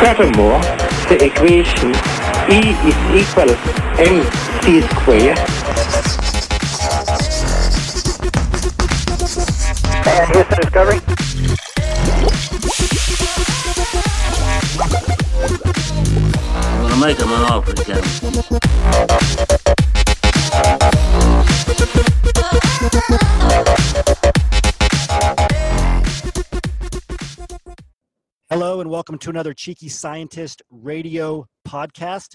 [0.00, 0.58] Furthermore,
[1.10, 1.90] the equation
[2.48, 3.50] E is equal
[3.98, 5.38] mc squared.
[10.06, 11.00] And here's the discovery.
[16.56, 19.29] I'm gonna make him an offer again.
[28.90, 32.34] Welcome to another Cheeky Scientist radio podcast.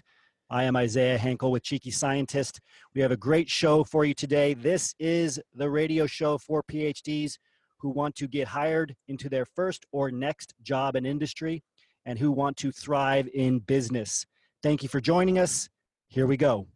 [0.50, 2.62] I am Isaiah Henkel with Cheeky Scientist.
[2.94, 4.54] We have a great show for you today.
[4.54, 7.34] This is the radio show for PhDs
[7.80, 11.62] who want to get hired into their first or next job in industry
[12.06, 14.26] and who want to thrive in business.
[14.64, 15.68] Thank you for joining us.
[16.08, 16.68] Here we go.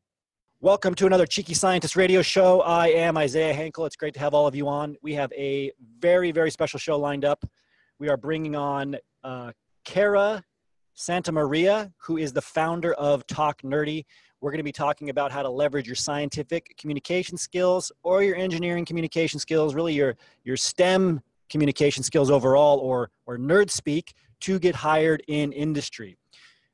[0.59, 2.59] Welcome to another Cheeky Scientist radio show.
[2.63, 3.85] I am Isaiah Henkel.
[3.85, 4.97] It's great to have all of you on.
[5.01, 7.45] We have a very, very special show lined up.
[7.97, 9.53] We are bringing on uh,
[9.89, 10.43] Cara
[10.93, 14.05] Santa Maria, who is the founder of Talk Nerdy.
[14.39, 18.35] We're going to be talking about how to leverage your scientific communication skills or your
[18.35, 24.59] engineering communication skills, really your, your STEM communication skills overall, or, or nerd speak, to
[24.59, 26.19] get hired in industry.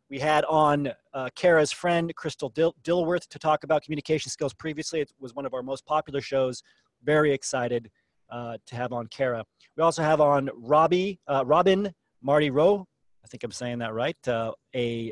[0.09, 4.99] We had on uh, Cara's friend, Crystal Dil- Dilworth, to talk about communication skills previously.
[4.99, 6.63] It was one of our most popular shows.
[7.01, 7.89] Very excited
[8.29, 9.45] uh, to have on Cara.
[9.77, 12.85] We also have on Robbie, uh, Robyn Marty Roix.
[13.25, 14.27] I think I'm saying that right.
[14.27, 15.11] Uh, a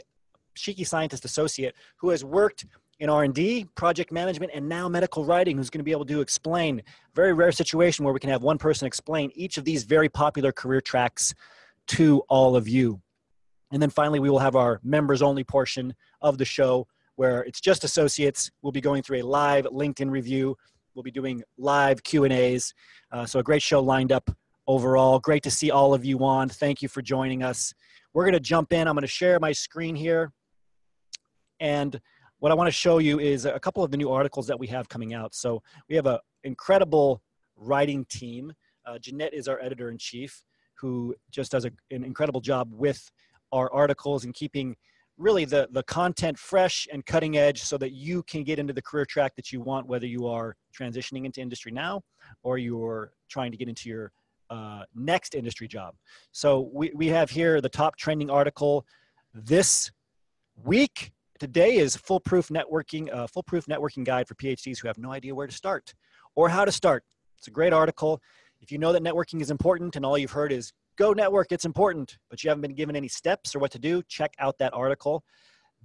[0.53, 2.64] cheeky scientist associate who has worked
[3.00, 6.84] in R&D, project management, and now medical writing, who's going to be able to explain.
[7.16, 10.52] Very rare situation where we can have one person explain each of these very popular
[10.52, 11.34] career tracks
[11.88, 13.02] to all of you.
[13.72, 17.59] And then finally, we will have our members only portion of the show where it's
[17.59, 18.52] just associates.
[18.61, 20.56] We'll be going through a live LinkedIn review.
[20.94, 22.75] We'll be doing live Q and A's.
[23.11, 24.30] Uh, so a great show lined up
[24.67, 25.19] overall.
[25.19, 26.50] Great to see all of you on.
[26.50, 27.73] Thank you for joining us.
[28.14, 28.88] We're going to jump in.
[28.88, 30.31] I'm going to share my screen here.
[31.59, 32.00] And
[32.39, 34.67] what I want to show you is a couple of the new articles that we
[34.67, 35.34] have coming out.
[35.34, 37.23] So we have an incredible
[37.56, 38.53] writing team.
[38.85, 40.44] Uh, Jeanette is our editor in chief,
[40.75, 43.09] who just does a, an incredible job with
[43.52, 44.75] our articles and keeping
[45.18, 48.81] really the, the content fresh and cutting edge so that you can get into the
[48.81, 52.02] career track that you want, whether you are transitioning into industry now
[52.44, 54.12] or you're trying to get into your
[54.53, 55.96] uh, next industry job.
[56.31, 58.86] So we, we have here the top trending article
[59.34, 59.91] this
[60.64, 61.12] week.
[61.40, 65.47] Today is foolproof networking, uh, foolproof networking guide for PhDs who have no idea where
[65.47, 65.96] to start
[66.36, 67.03] or how to start.
[67.40, 68.22] It's a great article.
[68.62, 71.66] If you know that networking is important and all you've heard is go network, it's
[71.66, 74.74] important, but you haven't been given any steps or what to do, check out that
[74.75, 75.24] article.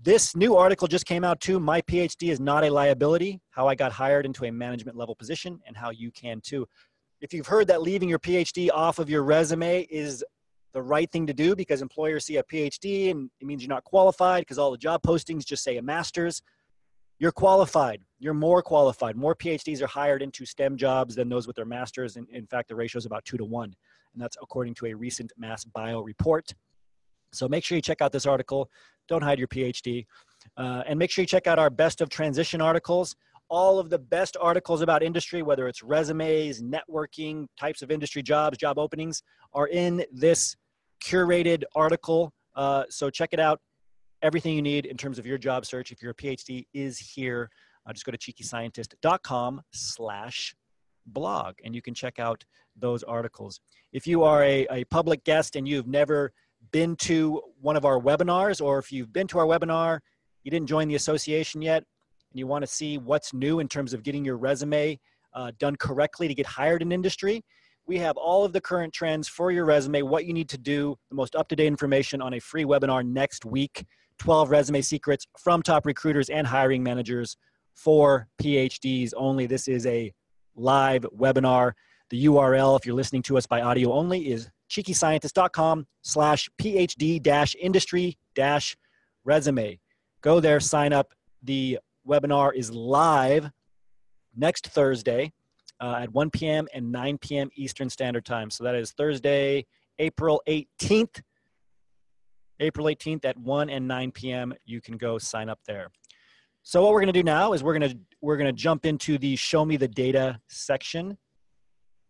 [0.00, 1.58] This new article just came out too.
[1.58, 3.40] My PhD is not a liability.
[3.50, 6.68] How I got hired into a management level position and how you can too
[7.20, 10.24] if you've heard that leaving your PhD off of your resume is
[10.72, 13.84] the right thing to do because employers see a PhD and it means you're not
[13.84, 16.42] qualified because all the job postings just say a master's,
[17.18, 18.00] you're qualified.
[18.20, 19.16] You're more qualified.
[19.16, 22.16] More PhDs are hired into STEM jobs than those with their masters.
[22.16, 23.74] And in fact, the ratio is about two to one.
[24.12, 26.52] And that's according to a recent Mass Bio report.
[27.32, 28.70] So make sure you check out this article.
[29.08, 30.06] Don't hide your PhD.
[30.56, 33.16] Uh, and make sure you check out our best of transition articles
[33.48, 38.58] all of the best articles about industry, whether it's resumes, networking, types of industry jobs,
[38.58, 39.22] job openings,
[39.54, 40.56] are in this
[41.02, 42.32] curated article.
[42.54, 43.60] Uh, so check it out.
[44.20, 47.48] Everything you need in terms of your job search, if you're a PhD, is here.
[47.86, 50.54] Uh, just go to cheekyscientist.com slash
[51.06, 52.44] blog, and you can check out
[52.76, 53.60] those articles.
[53.92, 56.32] If you are a, a public guest and you've never
[56.72, 60.00] been to one of our webinars, or if you've been to our webinar,
[60.44, 61.84] you didn't join the association yet,
[62.30, 64.98] and you want to see what's new in terms of getting your resume
[65.34, 67.42] uh, done correctly to get hired in industry,
[67.86, 70.96] we have all of the current trends for your resume, what you need to do,
[71.08, 73.84] the most up to date information on a free webinar next week
[74.18, 77.36] 12 resume secrets from top recruiters and hiring managers
[77.74, 79.46] for PhDs only.
[79.46, 80.12] This is a
[80.56, 81.72] live webinar.
[82.10, 87.54] The URL, if you're listening to us by audio only, is cheekyscientist.com slash PhD dash
[87.60, 88.76] industry dash
[89.24, 89.78] resume.
[90.20, 91.14] Go there, sign up.
[91.42, 93.50] The webinar is live
[94.34, 95.32] next Thursday
[95.80, 96.66] uh, at 1 p.m.
[96.74, 97.50] and 9 p.m.
[97.54, 98.50] Eastern Standard Time.
[98.50, 99.66] So that is Thursday,
[99.98, 101.22] April 18th.
[102.60, 104.54] April 18th at 1 and 9 p.m.
[104.64, 105.90] You can go sign up there.
[106.64, 108.84] So what we're going to do now is we're going to we're going to jump
[108.84, 111.16] into the show me the data section.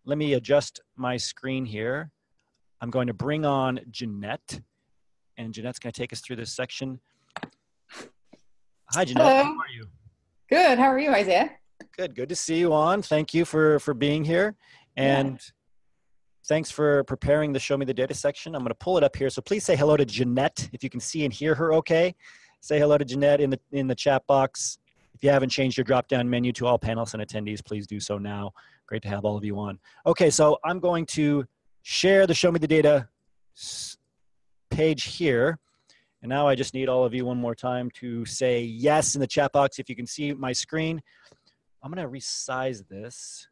[0.07, 2.11] Let me adjust my screen here.
[2.81, 4.61] I'm going to bring on Jeanette,
[5.37, 6.99] and Jeanette's going to take us through this section.
[8.95, 9.25] Hi, Jeanette.
[9.25, 9.45] Hello.
[9.45, 9.85] How are you?
[10.49, 10.79] Good.
[10.79, 11.51] How are you, Isaiah?
[11.97, 12.15] Good.
[12.15, 13.03] Good to see you on.
[13.03, 14.57] Thank you for for being here.
[14.97, 15.19] Yeah.
[15.19, 15.41] And
[16.47, 18.55] thanks for preparing the show me the data section.
[18.55, 19.29] I'm going to pull it up here.
[19.29, 22.15] So please say hello to Jeanette if you can see and hear her okay.
[22.61, 24.79] Say hello to Jeanette in the in the chat box.
[25.15, 28.01] If you haven't changed your drop down menu to all panelists and attendees, please do
[28.01, 28.53] so now.
[28.87, 29.79] Great to have all of you on.
[30.07, 31.45] Okay, so I'm going to
[31.83, 33.09] share the show me the data
[34.71, 35.59] page here.
[36.23, 39.21] And now I just need all of you one more time to say yes in
[39.21, 41.01] the chat box if you can see my screen.
[41.83, 43.47] I'm going to resize this.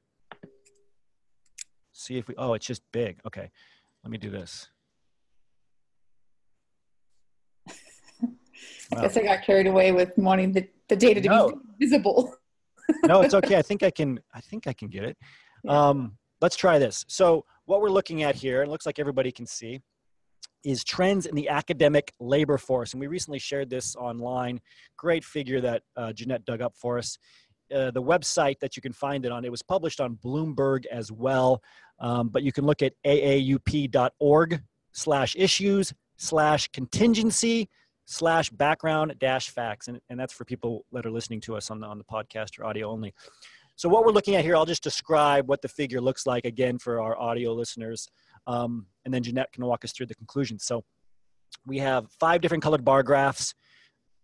[1.93, 3.21] See if we, oh, it's just big.
[3.27, 3.49] Okay,
[4.03, 4.69] let me do this.
[7.69, 7.73] I
[9.01, 11.61] guess I got carried away with wanting the, the data to No.
[11.79, 12.35] be visible.
[13.05, 13.57] no, it's okay.
[13.57, 14.21] I think I can.
[14.35, 15.17] I think I can get it.
[15.65, 15.89] Yeah.
[15.89, 17.05] Um, let's try this.
[17.09, 19.81] So what we're looking at here, it looks like everybody can see,
[20.65, 24.61] is trends in the academic labor force, and we recently shared this online.
[24.97, 27.19] Great figure that uh, Jeanette dug up for us.
[27.75, 31.11] Uh, the website that you can find it on, it was published on Bloomberg as
[31.11, 31.61] well,
[31.99, 34.63] um, but you can look at aaup.org
[34.93, 37.69] slash issues slash contingency
[38.07, 39.89] slash background dash facts.
[39.89, 42.59] And, and that's for people that are listening to us on the, on the podcast
[42.59, 43.13] or audio only.
[43.75, 46.79] So what we're looking at here i'll just describe what the figure looks like again
[46.79, 48.09] for our audio listeners
[48.47, 50.85] um, and then jeanette can walk us through the conclusions so
[51.67, 53.55] we have five different colored bar graphs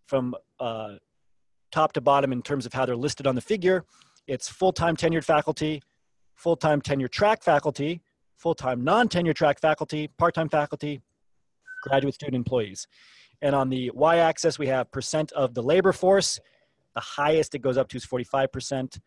[0.06, 0.94] from uh,
[1.70, 3.84] top to bottom in terms of how they're listed on the figure
[4.26, 5.82] it's full-time tenured faculty
[6.34, 8.00] full-time tenure track faculty
[8.36, 11.00] full-time non-tenure track faculty part-time faculty
[11.82, 12.86] graduate student employees
[13.42, 16.38] and on the y-axis, we have percent of the labor force.
[16.94, 19.00] The highest it goes up to is 45%.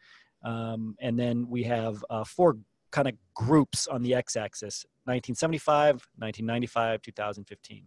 [0.43, 2.57] Um, and then we have uh, four
[2.95, 7.85] kind of groups on the x-axis, 1975, 1995, 2015.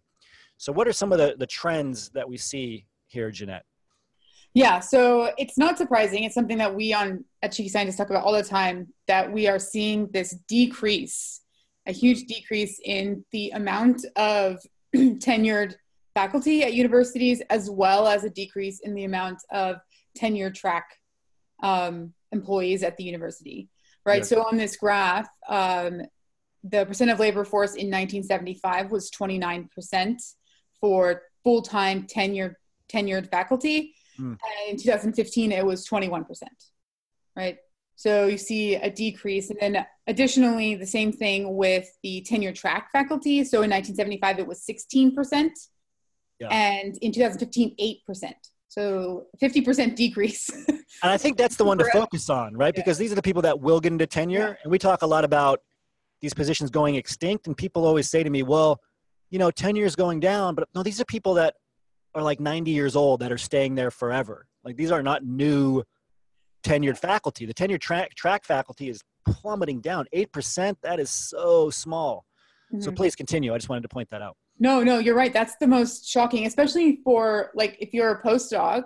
[0.59, 3.65] So what are some of the, the trends that we see here, Jeanette?
[4.53, 6.25] Yeah, so it's not surprising.
[6.25, 9.49] It's something that we on at Cheeky Scientists talk about all the time that we
[9.49, 11.41] are seeing this decrease,
[11.87, 14.59] a huge decrease in the amount of
[14.95, 15.75] tenured
[16.15, 19.77] faculty at universities, as well as a decrease in the amount of
[20.15, 20.87] tenure track
[21.63, 23.71] um, employees at the university.
[24.09, 24.19] Right.
[24.19, 24.29] Yes.
[24.31, 26.03] So on this graph, um,
[26.65, 30.17] the percent of labor force in 1975 was 29%
[30.81, 32.55] for full-time tenured
[32.93, 34.33] tenured faculty Hmm.
[34.33, 36.25] and in 2015 it was 21%
[37.37, 37.57] right
[37.95, 42.91] so you see a decrease and then additionally the same thing with the tenure track
[42.91, 45.51] faculty so in 1975 it was 16%
[46.41, 46.49] Yeah.
[46.49, 48.33] and in 2015 8%
[48.69, 50.51] so 50% decrease
[51.03, 52.75] And I think that's the one to focus on, right?
[52.75, 52.81] Yeah.
[52.81, 54.59] Because these are the people that will get into tenure.
[54.63, 55.61] And we talk a lot about
[56.21, 57.47] these positions going extinct.
[57.47, 58.81] And people always say to me, well,
[59.31, 60.55] you know, tenure is going down.
[60.55, 61.55] But no, these are people that
[62.15, 64.47] are like 90 years old that are staying there forever.
[64.65, 65.85] Like these are not new
[66.65, 67.47] tenured faculty.
[67.47, 70.07] The tenure track, track faculty is plummeting down.
[70.13, 72.25] 8%, that is so small.
[72.81, 72.97] So Mhm.
[72.97, 73.55] please continue.
[73.55, 74.37] I just wanted to point that out.
[74.59, 75.33] No, no, you're right.
[75.33, 78.85] That's the most shocking, especially for like if you're a postdoc,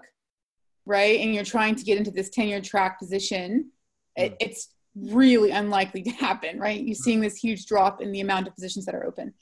[0.84, 3.70] right, and you're trying to get into this tenure track position,
[4.16, 6.82] it, it's really unlikely to happen, right?
[6.82, 9.32] You're seeing this huge drop in the amount of positions that are open.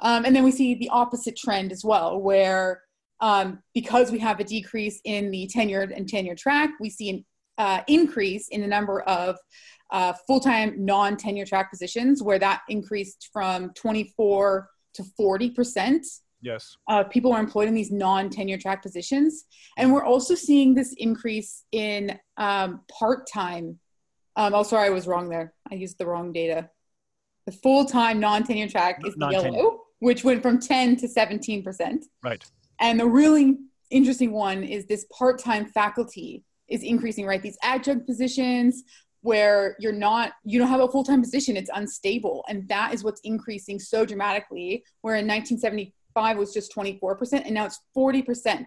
[0.00, 2.82] Um, and then we see the opposite trend as well, where
[3.20, 7.24] um, because we have a decrease in the tenured and tenure track, we see an
[7.58, 9.36] uh, increase in the number of
[9.90, 16.06] uh, full-time non-tenure track positions, where that increased from 24 to 40 percent
[16.42, 16.76] Yes.
[16.88, 19.44] uh, people are employed in these non-tenure track positions.
[19.76, 23.78] And we're also seeing this increase in um, part-time.
[24.36, 25.52] Um, oh sorry i was wrong there.
[25.70, 26.70] I used the wrong data.
[27.46, 32.06] The full-time non-tenure track is the yellow which went from 10 to 17 percent.
[32.22, 32.42] Right.
[32.80, 33.58] and the really
[33.90, 37.42] interesting one is this part-time faculty is increasing right?
[37.42, 38.84] These adjunct positions
[39.22, 43.20] where you're not you don't have a full-time position it's unstable and that is what's
[43.24, 48.64] increasing so dramatically where in 1975 was just 24% and now it's 40%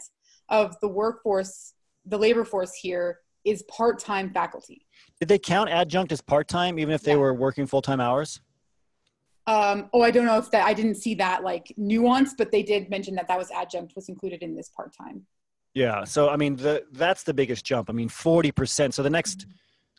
[0.49, 1.73] of the workforce
[2.05, 4.85] the labor force here is part-time faculty
[5.19, 7.17] Did they count adjunct as part time, even if they Yeah.
[7.17, 8.39] were working full time hours?
[9.45, 12.63] um, oh i don't know if that i didn't see that like nuance but they
[12.63, 15.25] did mention that that was adjunct was included in this part-time
[15.73, 16.03] Yeah.
[16.05, 17.89] So I mean, the that's the biggest jump.
[17.89, 18.93] I mean, forty percent.
[18.93, 19.47] So the next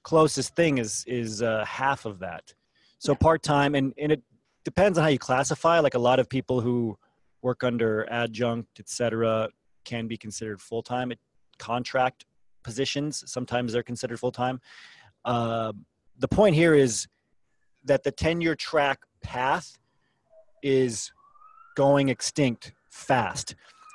[0.05, 2.55] closest thing is is uh, half of that.
[2.99, 3.19] So Yeah.
[3.19, 4.23] part time, and and it
[4.65, 5.81] depends on how you classify.
[5.81, 6.97] Like a lot of people who
[7.43, 9.49] work under adjunct, etc.,
[9.85, 11.13] can be considered full time.
[11.59, 12.25] Contract
[12.63, 14.61] positions sometimes they're considered full time.
[15.25, 15.73] Uh,
[16.19, 17.07] the point here is
[17.85, 19.79] that the tenure track path
[20.63, 21.13] is
[21.77, 23.55] going extinct fast.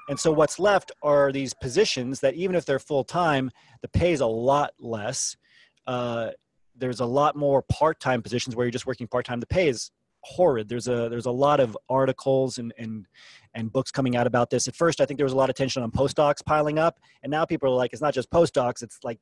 [0.10, 3.52] And so what's left are these positions that even if they're full time,
[3.82, 5.38] the pay is a lot less.
[5.90, 6.30] Uh,
[6.78, 9.40] there's a lot more part time positions where you're just working part time.
[9.40, 9.90] The pay is
[10.22, 10.70] horrid.
[10.70, 13.08] There's a there's a lot of articles and and
[13.56, 14.68] and books coming out about this.
[14.68, 17.32] At first, I think there was a lot of tension on postdocs piling up, and
[17.32, 19.20] now people are like, it's not just postdocs; it's like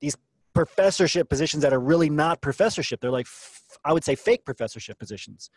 [0.00, 0.16] these
[0.52, 3.00] professorship positions that are really not professorship.
[3.00, 3.28] They're like,
[3.84, 5.48] I would say, fake professorship positions.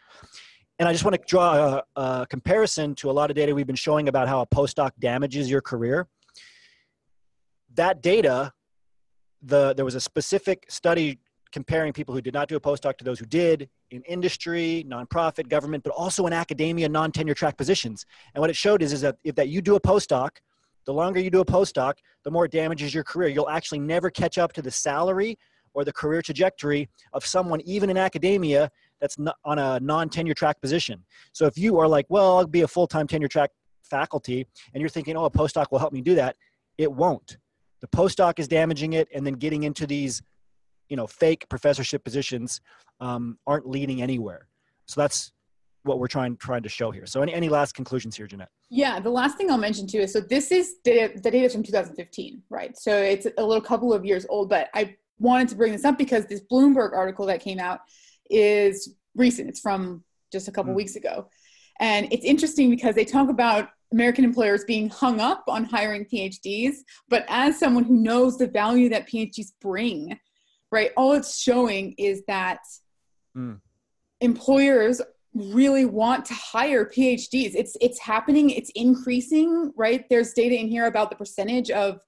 [0.77, 3.65] And I just want to draw a, a comparison to a lot of data we've
[3.65, 6.07] been showing about how a postdoc damages your career.
[7.73, 8.53] That data,
[9.41, 11.19] the there was a specific study
[11.51, 15.47] comparing people who did not do a postdoc to those who did in industry, nonprofit,
[15.47, 18.05] government, but also in academia, non-tenure track positions.
[18.33, 20.31] And what it showed is, is that if that you do a postdoc,
[20.85, 23.29] the longer you do a postdoc, the more it damages your career.
[23.29, 25.37] You'll actually never catch up to the salary
[25.73, 29.15] or the career trajectory of someone, even in academia, that's
[29.45, 31.03] on a non-tenure track position.
[31.31, 33.51] So if you are like, well, I'll be a full-time tenure track
[33.83, 36.35] faculty, and you're thinking, oh, a postdoc will help me do that,
[36.77, 37.37] it won't.
[37.81, 40.21] The postdoc is damaging it, and then getting into these,
[40.89, 42.61] you know, fake professorship positions
[42.99, 44.47] um, aren't leading anywhere.
[44.85, 45.31] So that's
[45.83, 47.05] what we're trying trying to show here.
[47.05, 48.49] So any any last conclusions here, Jeanette?
[48.69, 51.63] Yeah, the last thing I'll mention too is so this is data, the data from
[51.63, 52.77] 2015, right?
[52.77, 55.97] So it's a little couple of years old, but I wanted to bring this up
[55.97, 57.79] because this Bloomberg article that came out
[58.29, 59.49] is recent.
[59.49, 60.77] It's from just a couple mm.
[60.77, 61.29] weeks ago.
[61.79, 66.77] And it's interesting because they talk about American employers being hung up on hiring PhDs,
[67.09, 70.17] but as someone who knows the value that PhDs bring,
[70.71, 72.59] right, all it's showing is that
[73.35, 73.59] mm.
[74.21, 75.01] employers
[75.33, 77.53] really want to hire PhDs.
[77.55, 80.03] It's it's happening, it's increasing, right?
[80.09, 81.99] There's data in here about the percentage of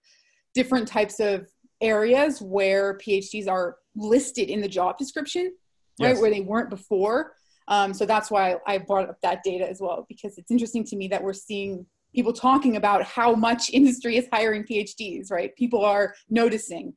[0.53, 1.47] different types of
[1.81, 5.53] areas where PhDs are listed in the job description,
[6.01, 6.21] right, yes.
[6.21, 7.33] where they weren't before.
[7.69, 10.95] Um, so that's why I brought up that data as well, because it's interesting to
[10.95, 15.55] me that we're seeing people talking about how much industry is hiring PhDs, right?
[15.55, 16.93] People are noticing.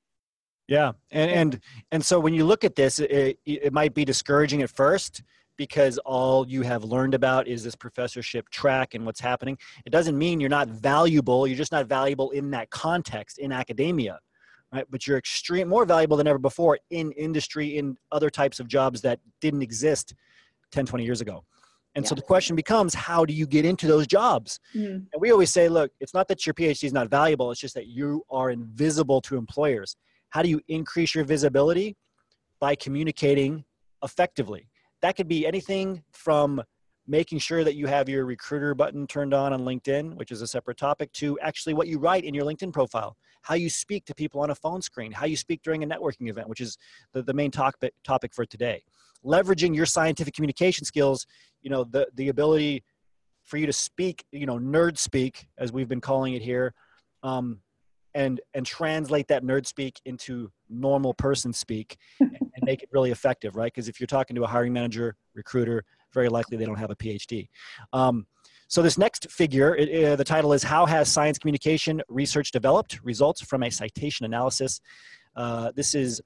[0.69, 1.61] Yeah, and and
[1.91, 5.23] and so when you look at this, it, it might be discouraging at first
[5.59, 9.59] because all you have learned about is this professorship track and what's happening.
[9.85, 11.47] It doesn't mean you're not valuable.
[11.47, 14.19] You're just not valuable in that context in academia
[14.73, 14.87] right?
[14.91, 19.03] But you're extreme more valuable than ever before in industry, in other types of jobs
[19.03, 20.15] that didn't exist
[20.73, 21.45] 10, 20 years ago.
[21.95, 22.09] And yeah.
[22.09, 24.59] so the question becomes, how do you get into those jobs?
[24.75, 25.07] Mm.
[25.13, 27.75] And we always say, look, it's not that your PhD is not valuable, it's just
[27.75, 29.97] that you are invisible to employers.
[30.31, 31.97] How do you increase your visibility?
[32.61, 33.65] By communicating
[34.03, 34.69] effectively.
[35.03, 36.63] That could be anything from
[37.07, 40.47] making sure that you have your recruiter button turned on on LinkedIn, which is a
[40.47, 44.15] separate topic, to actually what you write in your LinkedIn profile, how you speak to
[44.15, 46.79] people on a phone screen, how you speak during a networking event, which is
[47.13, 48.83] the, the main topic, topic for today.
[49.25, 51.27] Leveraging your scientific communication skills,
[51.63, 52.83] you know, the, the ability
[53.45, 56.75] for you to speak, you know, nerd speak, as we've been calling it here,
[57.23, 57.61] um,
[58.15, 63.11] and and translate that nerd speak into normal person speak and, and make it really
[63.11, 63.73] effective right?
[63.73, 66.97] Because if you're talking to a hiring manager recruiter very likely they don't have a
[66.97, 67.49] phd
[67.95, 68.27] um,
[68.73, 73.01] so this next figure it, uh, the title is how has science communication research developed
[73.03, 74.81] results from a citation analysis?
[75.37, 76.23] Uh, this is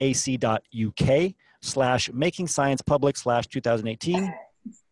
[0.00, 4.32] blogs.nottingham.ac.uk slash making science public slash 2018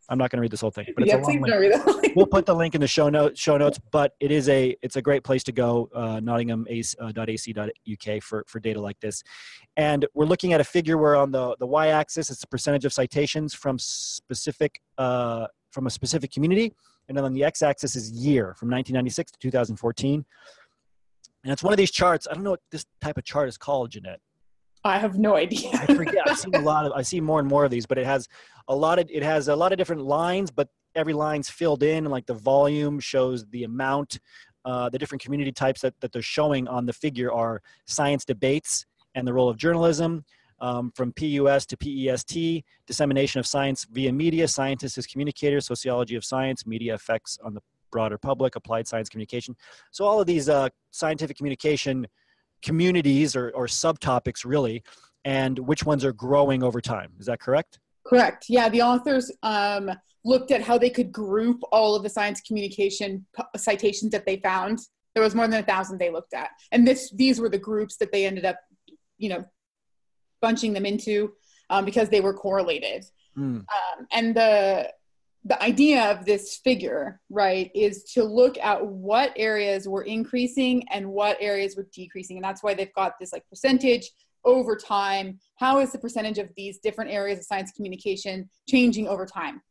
[0.08, 2.12] I'm not going to read this whole thing, but it's yeah, a long link.
[2.14, 3.80] we'll put the link in the show note show notes.
[3.90, 5.90] But it is a it's a great place to go.
[5.94, 9.22] Uh, Nottingham.ac.uk uh, for for data like this,
[9.76, 12.92] and we're looking at a figure where on the the y-axis it's the percentage of
[12.92, 16.72] citations from specific uh, from a specific community,
[17.08, 20.24] and then on the x-axis is year from 1996 to 2014.
[21.44, 22.26] And it's one of these charts.
[22.28, 24.20] I don't know what this type of chart is called, Jeanette.
[24.86, 25.70] I have no idea.
[25.72, 26.28] I forget.
[26.28, 26.92] I've seen a lot of.
[26.92, 28.28] I see more and more of these, but it has
[28.68, 29.10] a lot of.
[29.10, 32.34] It has a lot of different lines, but every line's filled in, and like the
[32.34, 34.18] volume shows the amount.
[34.64, 38.84] Uh, the different community types that, that they're showing on the figure are science debates
[39.14, 40.24] and the role of journalism,
[40.60, 46.24] um, from PUS to PEST, dissemination of science via media, scientists as communicators, sociology of
[46.24, 47.60] science, media effects on the
[47.92, 49.54] broader public, applied science communication.
[49.92, 52.06] So all of these uh, scientific communication
[52.62, 54.82] communities or, or subtopics really
[55.24, 57.12] and which ones are growing over time.
[57.18, 57.78] Is that correct?
[58.06, 58.46] Correct.
[58.48, 59.90] Yeah the authors um,
[60.24, 64.78] looked at how they could group all of the science communication citations that they found.
[65.14, 66.50] There was more than a thousand they looked at.
[66.72, 68.58] And this these were the groups that they ended up
[69.18, 69.44] you know
[70.42, 71.32] bunching them into
[71.70, 73.04] um, because they were correlated.
[73.36, 73.66] Mm.
[73.68, 74.90] um, and the
[75.46, 81.06] the idea of this figure, right, is to look at what areas were increasing and
[81.06, 82.36] what areas were decreasing.
[82.36, 84.10] And that's why they've got this like percentage
[84.44, 85.38] over time.
[85.54, 89.62] How is the percentage of these different areas of science communication changing over time?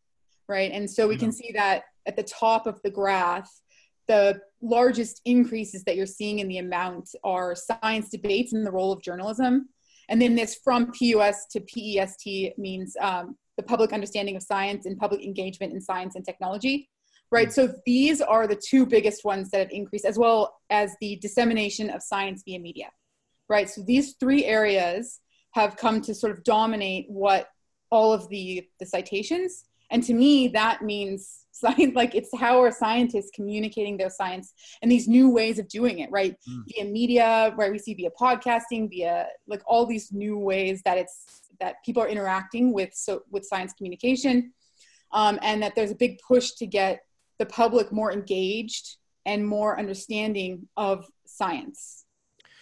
[0.47, 0.71] Right.
[0.71, 3.51] And so we can see that at the top of the graph,
[4.07, 8.93] the largest increases that you're seeing in the amount are science debates and the role
[8.93, 9.67] of journalism.
[10.07, 14.97] And then this from PUS to PEST means um, the public understanding of science and
[14.97, 16.89] public engagement in science and technology.
[17.31, 17.51] Right.
[17.51, 21.89] So these are the two biggest ones that have increased, as well as the dissemination
[21.89, 22.91] of science via media.
[23.49, 23.69] Right.
[23.69, 25.19] So these three areas
[25.51, 27.49] have come to sort of dominate what
[27.89, 32.71] all of the the citations and to me that means science like it's how are
[32.71, 36.61] scientists communicating their science and these new ways of doing it right mm.
[36.67, 41.44] via media right we see via podcasting via like all these new ways that it's
[41.59, 44.51] that people are interacting with so with science communication
[45.11, 47.01] um, and that there's a big push to get
[47.39, 52.05] the public more engaged and more understanding of science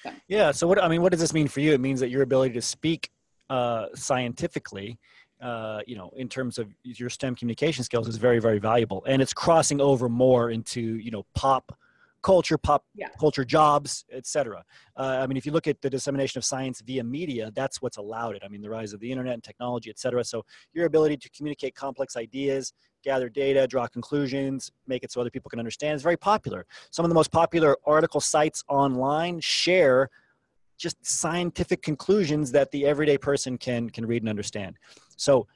[0.03, 0.11] so.
[0.27, 2.21] yeah so what i mean what does this mean for you it means that your
[2.21, 3.09] ability to speak
[3.49, 4.97] uh, scientifically
[5.43, 9.03] uh, you know, in terms of your STEM communication skills is very, very valuable.
[9.05, 11.77] And it's crossing over more into, you know, pop
[12.23, 13.09] culture, pop yeah.
[13.19, 14.63] culture jobs, etc.
[14.97, 17.97] Uh, I mean, if you look at the dissemination of science via media, that's what's
[17.97, 18.41] allowed it.
[18.43, 20.23] I mean, the rise of the internet and technology, etc.
[20.23, 25.29] So your ability to communicate complex ideas, gather data, draw conclusions, make it so other
[25.29, 26.65] people can understand is very popular.
[26.89, 30.09] Some of the most popular article sites online share
[30.77, 34.77] just scientific conclusions that the everyday person can can read and understand.
[35.17, 35.47] So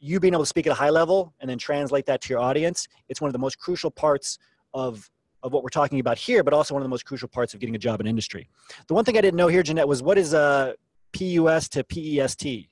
[0.00, 2.40] you being able to speak at a high level and then translate that to your
[2.40, 4.38] audience, it's one of the most crucial parts
[4.74, 5.08] of
[5.44, 7.60] of what we're talking about here, but also one of the most crucial parts of
[7.60, 8.48] getting a job in industry.
[8.88, 10.74] The one thing I didn't know here, Jeanette, was what is a
[11.12, 12.68] PUS to PEST?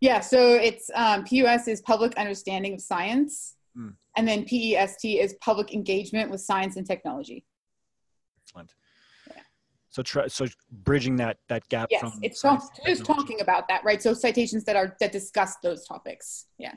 [0.00, 3.92] Yeah, so it's um, PUS is public understanding of science, mm.
[4.16, 7.44] and then PEST is public engagement with science and technology.
[8.42, 8.74] Excellent.
[9.90, 11.88] So try so bridging that that gap.
[11.90, 14.02] Yes, it's talk, just talking about that, right?
[14.02, 16.46] So citations that are that discuss those topics.
[16.58, 16.72] Yeah.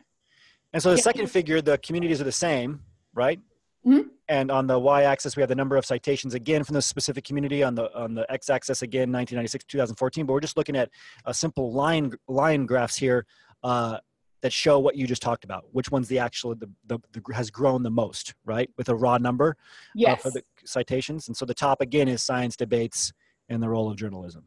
[0.74, 1.04] And so the yeah.
[1.04, 2.82] second figure, the communities are the same,
[3.14, 3.40] right?
[3.86, 4.08] Mm-hmm.
[4.28, 7.64] And on the y-axis, we have the number of citations again from the specific community.
[7.64, 10.26] On the on the x-axis, again, 1996 2014.
[10.26, 10.90] But we're just looking at
[11.26, 13.26] a simple line line graphs here
[13.64, 13.98] uh,
[14.42, 15.66] that show what you just talked about.
[15.72, 18.70] Which one's the actual the, the, the has grown the most, right?
[18.78, 19.58] With a raw number
[19.96, 20.20] yes.
[20.20, 21.28] Uh, for the citations.
[21.28, 23.12] And so the top again is science debates
[23.50, 24.46] and the role of journalism.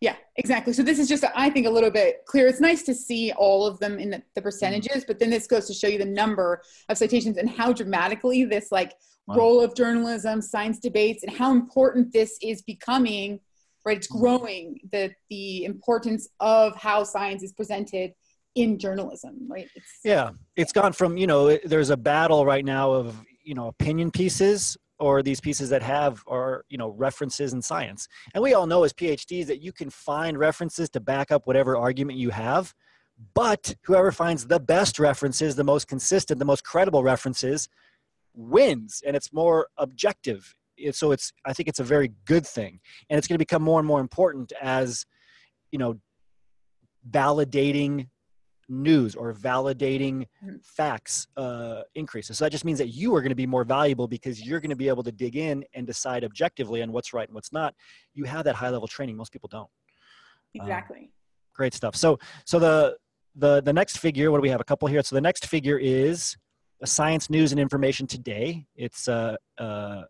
[0.00, 0.72] Yeah, exactly.
[0.72, 2.48] So this is just, I think, a little bit clear.
[2.48, 5.66] It's nice to see all of them in the, the percentages, but then this goes
[5.66, 8.94] to show you the number of citations and how dramatically this like
[9.26, 9.36] wow.
[9.36, 13.40] role of journalism, science debates, and how important this is becoming.
[13.84, 14.20] Right, it's mm-hmm.
[14.20, 18.12] growing the the importance of how science is presented
[18.54, 19.46] in journalism.
[19.48, 19.68] Right.
[19.74, 23.68] It's, yeah, it's gone from you know there's a battle right now of you know
[23.68, 28.06] opinion pieces or these pieces that have or you know references in science.
[28.34, 31.76] And we all know as phds that you can find references to back up whatever
[31.76, 32.74] argument you have
[33.34, 37.68] but whoever finds the best references the most consistent the most credible references
[38.34, 40.54] wins and it's more objective.
[40.92, 42.80] So it's i think it's a very good thing.
[43.08, 45.06] And it's going to become more and more important as
[45.72, 45.98] you know
[47.10, 48.08] validating
[48.70, 50.56] news or validating mm-hmm.
[50.62, 52.38] facts uh, increases.
[52.38, 54.70] So that just means that you are going to be more valuable because you're going
[54.70, 57.74] to be able to dig in and decide objectively on what's right and what's not.
[58.14, 59.16] You have that high level training.
[59.16, 59.68] Most people don't.
[60.54, 60.98] Exactly.
[60.98, 61.08] Um,
[61.54, 61.96] great stuff.
[61.96, 62.96] So so the
[63.34, 64.30] the the next figure.
[64.30, 64.60] What do we have?
[64.60, 65.02] A couple here.
[65.02, 66.36] So the next figure is
[66.82, 68.66] a science news and information today.
[68.74, 70.02] It's uh, uh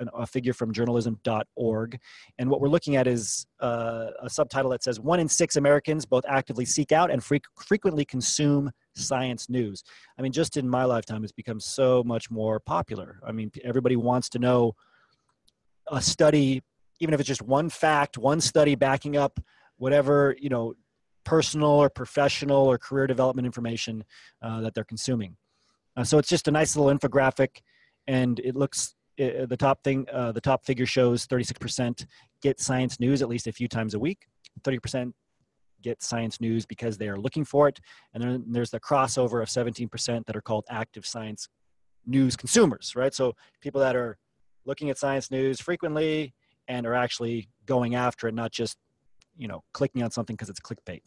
[0.00, 1.98] an, a figure from journalism.org.
[2.38, 6.04] And what we're looking at is uh, a subtitle that says One in six Americans
[6.06, 9.82] both actively seek out and fre- frequently consume science news.
[10.18, 13.20] I mean, just in my lifetime, it's become so much more popular.
[13.26, 14.74] I mean, everybody wants to know
[15.90, 16.62] a study,
[17.00, 19.38] even if it's just one fact, one study backing up
[19.78, 20.74] whatever, you know,
[21.24, 24.04] personal or professional or career development information
[24.42, 25.36] uh, that they're consuming.
[25.96, 27.60] Uh, so it's just a nice little infographic
[28.06, 32.06] and it looks the top thing, uh, the top figure shows 36%
[32.42, 34.26] get science news at least a few times a week.
[34.62, 35.12] 30%
[35.82, 37.80] get science news because they are looking for it.
[38.14, 41.48] And then there's the crossover of 17% that are called active science
[42.06, 43.14] news consumers, right?
[43.14, 44.18] So people that are
[44.64, 46.34] looking at science news frequently
[46.68, 48.76] and are actually going after it, not just
[49.36, 51.02] you know clicking on something because it's clickbait.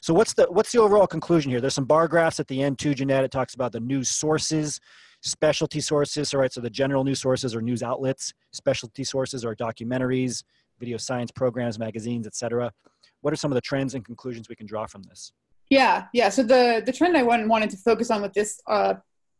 [0.00, 1.60] So what's the what's the overall conclusion here?
[1.60, 3.24] There's some bar graphs at the end too, Jeanette.
[3.24, 4.80] It talks about the news sources
[5.22, 9.54] specialty sources, all right, so the general news sources or news outlets, specialty sources are
[9.54, 10.42] documentaries,
[10.78, 12.72] video science programs, magazines, etc.
[13.20, 15.32] What are some of the trends and conclusions we can draw from this?
[15.70, 16.28] Yeah, yeah.
[16.28, 18.94] So the the trend I wanted to focus on with this uh,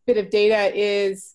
[0.06, 1.34] bit of data is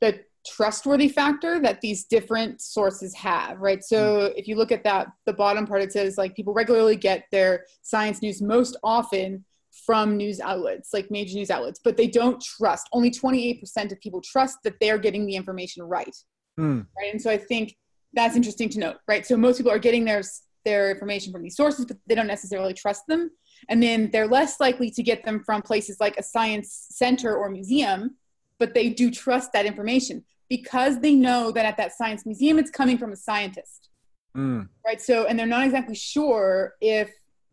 [0.00, 3.82] the trustworthy factor that these different sources have, right?
[3.82, 4.32] So mm.
[4.36, 7.66] if you look at that, the bottom part, it says like people regularly get their
[7.82, 9.44] science news most often
[9.84, 12.88] from news outlets, like major news outlets, but they don't trust.
[12.92, 16.16] Only 28% of people trust that they're getting the information right.
[16.58, 16.86] Mm.
[16.98, 17.12] Right.
[17.12, 17.76] And so I think
[18.12, 19.26] that's interesting to note, right?
[19.26, 20.22] So most people are getting their
[20.64, 23.30] their information from these sources, but they don't necessarily trust them.
[23.68, 27.48] And then they're less likely to get them from places like a science center or
[27.48, 28.16] museum,
[28.58, 32.70] but they do trust that information because they know that at that science museum it's
[32.70, 33.90] coming from a scientist.
[34.36, 34.68] Mm.
[34.86, 35.00] Right.
[35.00, 37.10] So, and they're not exactly sure if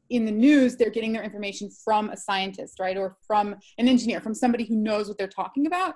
[0.09, 2.95] in the news they're getting their information from a scientist, right?
[2.95, 5.95] Or from an engineer, from somebody who knows what they're talking about.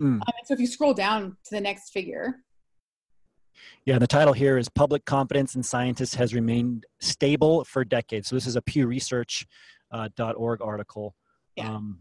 [0.00, 0.04] Mm.
[0.04, 2.36] Um, and so if you scroll down to the next figure,
[3.84, 8.28] Yeah, the title here is Public Confidence in Scientists Has Remained Stable for Decades.
[8.28, 9.46] So this is a Pew Research
[9.90, 11.14] uh, .org article.
[11.56, 11.74] Yeah.
[11.74, 11.98] Um,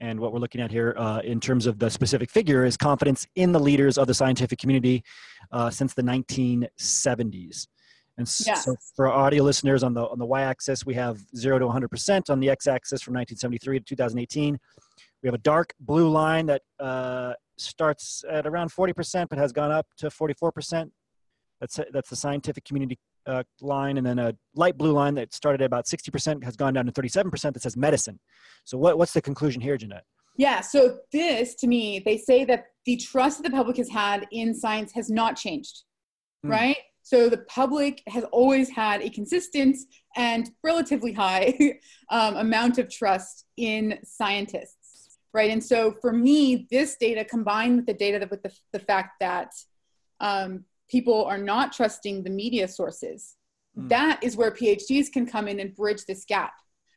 [0.00, 3.26] and what we're looking at here uh, in terms of the specific figure is confidence
[3.36, 5.02] in the leaders of the scientific community
[5.52, 7.66] uh, since the 1970s.
[8.18, 8.64] And Yes.
[8.64, 12.30] so for our audio listeners on the on the y-axis, we have zero to 100%.
[12.30, 14.58] On the x-axis, from 1973 to 2018,
[15.22, 19.70] we have a dark blue line that uh, starts at around 40%, but has gone
[19.70, 20.90] up to 44%.
[21.60, 25.62] That's that's the scientific community uh, line, and then a light blue line that started
[25.62, 28.18] at about 60% has gone down to 37% that says medicine.
[28.64, 30.04] So what, what's the conclusion here, Jeanette?
[30.36, 34.26] Yeah, so this to me, they say that the trust that the public has had
[34.30, 35.84] in science has not changed,
[36.42, 36.50] Hmm.
[36.50, 36.76] right?
[37.02, 39.76] So the public has always had a consistent
[40.16, 41.78] and relatively high
[42.10, 45.50] um, amount of trust in scientists, right?
[45.50, 49.20] And so for me, this data combined with the data that, with the, the fact
[49.20, 49.52] that
[50.20, 53.36] um, people are not trusting the media sources,
[53.76, 53.88] Hmm.
[53.88, 56.54] that is where PhDs can come in and bridge this gap,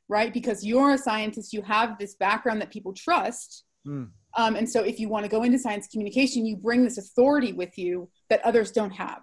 [0.08, 0.34] right?
[0.34, 3.66] Because you're a scientist, you have this background that people trust.
[3.86, 4.06] Hmm.
[4.38, 7.52] Um, and so if you want to go into science communication, you bring this authority
[7.52, 9.22] with you that others don't have.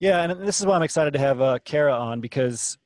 [0.00, 2.76] Yeah, and this is why I'm excited to have uh, Cara on because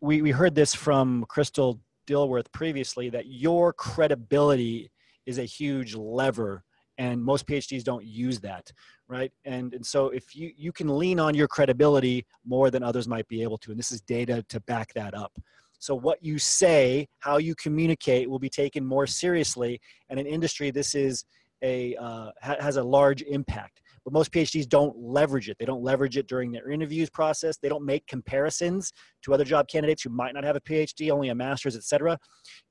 [0.00, 4.90] we we heard this from Crystal Dilworth previously that your credibility
[5.26, 6.62] is a huge lever,
[6.98, 8.70] and most PhDs don't use that,
[9.06, 9.32] right?
[9.44, 13.28] And and so if you you can lean on your credibility more than others might
[13.28, 15.32] be able to, and this is data to back that up.
[15.78, 19.80] So what you say, how you communicate, will be taken more seriously,
[20.10, 21.24] and in industry, this is
[21.62, 23.80] a uh, has a large impact.
[24.04, 25.58] But most phds don't leverage it.
[25.58, 27.58] They don't leverage it during their interviews process.
[27.58, 31.28] They don't make comparisons to other job candidates who might not have a phd only
[31.28, 32.18] a master's etc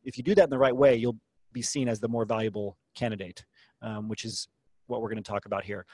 [0.03, 1.19] if you do that in the right way you'll
[1.53, 3.43] be seen as the more valuable candidate
[3.81, 4.47] um, which is
[4.87, 5.85] what we're going to talk about here.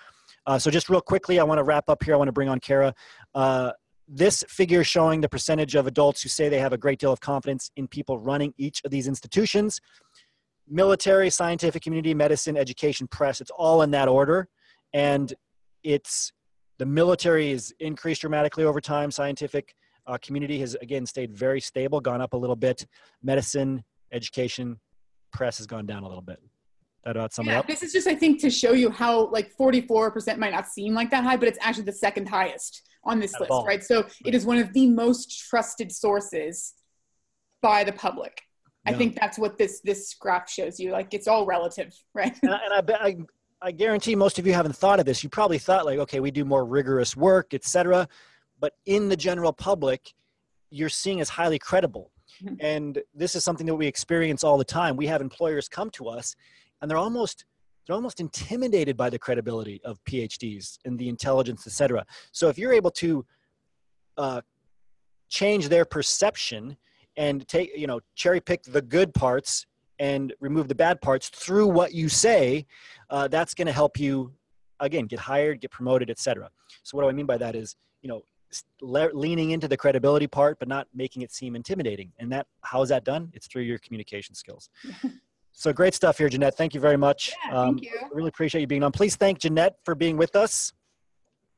[0.46, 2.14] Uh, so just real quickly i want to wrap up here.
[2.14, 2.94] I want to bring on cara.
[3.34, 3.72] Uh,
[4.08, 7.20] this figure showing the percentage of adults who say they have a great deal of
[7.22, 9.80] confidence in people running each of these institutions.
[10.68, 14.48] Military scientific community medicine education press it's all in that order.
[14.94, 15.34] And
[15.84, 16.32] it's
[16.80, 19.10] the military is increased dramatically over time.
[19.10, 19.74] Scientific
[20.06, 22.86] uh, community has again stayed very stable gone up a little bit.
[23.22, 24.80] Medicine education
[25.32, 26.40] press has gone down a little bit
[27.06, 29.28] that about sum it Yeah, up this is just, I think, to show you how
[29.28, 33.20] like 44% might not seem like that high, but it's actually the second highest on
[33.20, 33.66] this At list, all.
[33.66, 33.84] right?
[33.84, 36.74] So it is one of the most trusted sources
[37.62, 38.42] by the public.
[38.86, 40.92] I think that's what this this graph shows you.
[40.92, 42.38] Like it's all relative, right?
[42.44, 43.16] and I, and I bet I,
[43.62, 45.24] I guarantee most of you haven't thought of this.
[45.24, 48.10] You probably thought like, okay, we do more rigorous work, etc.
[48.60, 50.14] But in the general public,
[50.70, 52.12] you're seeing as highly credible.
[52.44, 52.58] Mhm.
[52.60, 54.98] And this is something that we experience all the time.
[54.98, 56.36] We have employers come to us,
[56.84, 57.46] and they're almost
[57.88, 62.06] they're almost intimidated by the credibility of PhDs and the intelligence, etc.
[62.32, 63.26] So if you're able to
[64.18, 64.42] uh,
[65.30, 66.78] change their perception
[67.18, 69.66] and take you know cherry pick the good parts
[70.00, 72.66] and remove the bad parts through what you say
[73.10, 74.34] uh, that's going to help you
[74.80, 76.50] again get hired get promoted etc
[76.82, 78.24] so what do i mean by that is you know
[78.82, 82.12] le- leaning into the credibility part but not making it seem intimidating.
[82.20, 83.32] And that how is that done?
[83.34, 84.70] It's through your communication skills
[85.54, 88.00] so great stuff here jeanette thank you very much Yeah, Um, thank you.
[88.04, 90.74] I really appreciate you being on please thank jeanette for being with us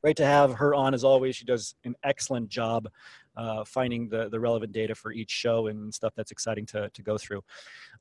[0.02, 2.88] great to have her on as always she does an excellent job
[3.36, 7.02] uh, finding the, the relevant data for each show and stuff that's exciting to, to
[7.02, 7.42] go through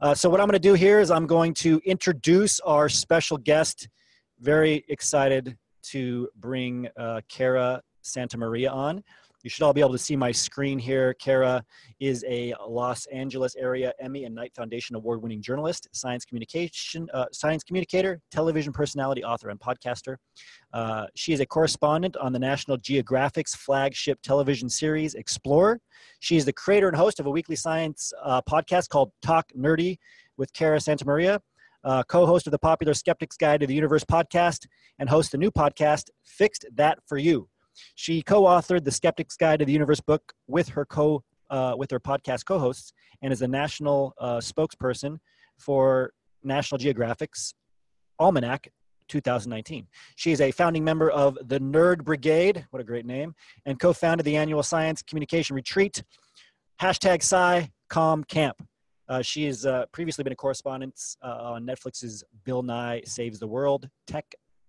[0.02, 3.38] uh, so what I'm going to do here is I'm going to introduce our special
[3.38, 3.88] guest.
[4.42, 9.02] Very excited to bring uh, Cara Santa Maria on.
[9.46, 11.14] You should all be able to see my screen here.
[11.14, 11.64] Cara
[12.00, 17.64] is a Los Angeles area Emmy and Knight Foundation award-winning journalist, science communication, uh, science
[17.64, 20.16] communicator, television personality, author, and podcaster.
[20.74, 25.80] Uh, she is a correspondent on the National Geographic's flagship television series Explorer.
[26.22, 30.00] She is the creator and host of a weekly science uh, podcast called Talk Nerdy
[30.38, 31.40] with Cara Santa Maria,
[31.84, 34.66] uh, co host of the popular Skeptic's Guide to the Universe podcast,
[34.98, 37.48] and host the new podcast, Fixed That for You.
[37.96, 41.92] She co authored the Skeptic's Guide to the Universe book with her, co- uh, with
[41.92, 45.18] her podcast co hosts and is a national uh, spokesperson
[45.58, 46.12] for
[46.44, 47.54] National Geographic's
[48.20, 48.70] Almanac
[49.08, 49.88] 2019.
[50.16, 53.36] She is a founding member of the Nerd Brigade, what a great name,
[53.66, 56.04] and co founded the annual Science Communication Retreat,
[56.82, 58.58] hashtag SciComm Camp.
[59.08, 63.48] Uh, she has uh, previously been a correspondent uh, on Netflix's Bill Nye Saves the
[63.48, 64.26] World, Tech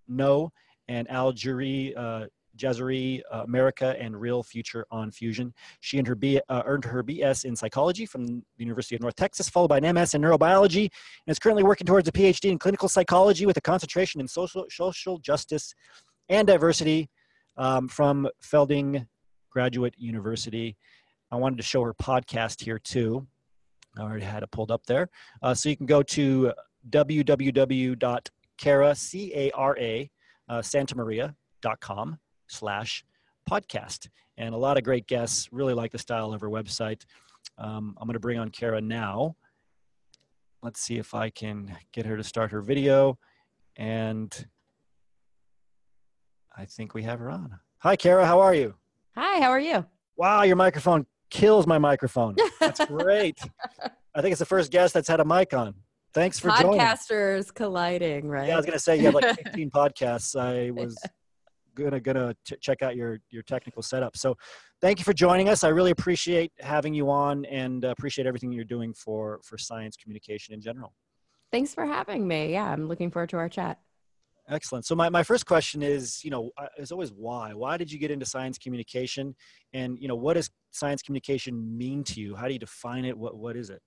[0.08, 0.52] No,
[0.88, 5.52] and Al Juri, uh, Jazeera, uh, America, and Real Future on Fusion.
[5.80, 9.16] She earned her, B, uh, earned her BS in psychology from the University of North
[9.16, 10.90] Texas, followed by an MS in neurobiology, and
[11.28, 15.18] is currently working towards a PhD in clinical psychology with a concentration in social, social
[15.18, 15.74] justice
[16.28, 17.08] and diversity
[17.56, 19.06] um, from Fielding
[19.50, 20.76] Graduate University.
[21.30, 23.26] I wanted to show her podcast here too.
[23.96, 25.08] I already had it pulled up there.
[25.42, 26.52] Uh, so you can go to
[26.90, 28.14] www.cara,
[28.94, 30.10] C-A-R-A,
[30.48, 33.04] uh, santamaria.com slash
[33.48, 34.08] podcast.
[34.38, 37.04] And a lot of great guests really like the style of her website.
[37.58, 39.36] Um, I'm going to bring on Cara now.
[40.62, 43.18] Let's see if I can get her to start her video.
[43.76, 44.46] And
[46.56, 47.58] I think we have her on.
[47.78, 48.26] Hi, Cara.
[48.26, 48.74] How are you?
[49.14, 49.86] Hi, how are you?
[50.16, 52.36] Wow, your microphone kills my microphone.
[52.60, 53.38] That's great.
[54.14, 55.74] I think it's the first guest that's had a mic on.
[56.14, 56.80] Thanks for joining.
[56.80, 58.48] Podcasters colliding, right?
[58.48, 60.34] Yeah, I was gonna say you have like 15 podcasts.
[60.34, 60.96] I was
[61.76, 64.16] gonna gonna ch- check out your your technical setup.
[64.16, 64.36] So,
[64.80, 65.62] thank you for joining us.
[65.62, 70.54] I really appreciate having you on, and appreciate everything you're doing for for science communication
[70.54, 70.92] in general.
[71.52, 72.52] Thanks for having me.
[72.52, 73.78] Yeah, I'm looking forward to our chat.
[74.48, 74.84] Excellent.
[74.86, 77.52] So my, my first question is, you know, is always why?
[77.52, 79.34] Why did you get into science communication?
[79.72, 82.36] And, you know, what does science communication mean to you?
[82.36, 83.18] How do you define it?
[83.18, 83.82] What, what is it?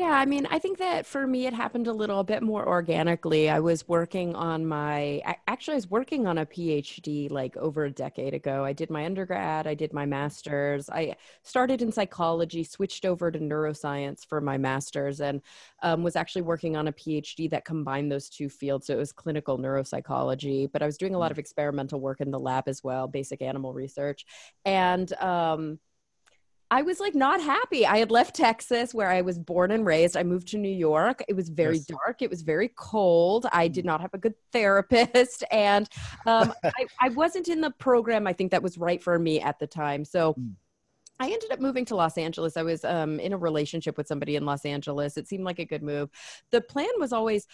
[0.00, 3.50] Yeah, I mean, I think that for me, it happened a little bit more organically.
[3.50, 7.90] I was working on my, actually, I was working on a PhD like over a
[7.90, 8.64] decade ago.
[8.64, 10.88] I did my undergrad, I did my master's.
[10.88, 15.42] I started in psychology, switched over to neuroscience for my master's, and
[15.82, 18.86] um, was actually working on a PhD that combined those two fields.
[18.86, 21.32] So it was clinical neuropsychology, but I was doing a lot Mm.
[21.32, 24.24] of experimental work in the lab as well, basic animal research.
[24.64, 25.78] And, um,
[26.72, 27.84] I was like not happy.
[27.84, 30.16] I had left Texas where I was born and raised.
[30.16, 31.22] I moved to New York.
[31.28, 31.86] It was very Yes.
[31.86, 32.22] dark.
[32.22, 33.46] It was very cold.
[33.52, 35.42] I did not have a good therapist.
[35.52, 35.88] And
[36.26, 39.58] um, I, I wasn't in the program I think that was right for me at
[39.58, 40.04] the time.
[40.04, 40.54] So Mm.
[41.22, 42.56] I ended up moving to Los Angeles.
[42.56, 45.18] I was um, in a relationship with somebody in Los Angeles.
[45.18, 46.08] It seemed like a good move.
[46.50, 47.46] The plan was always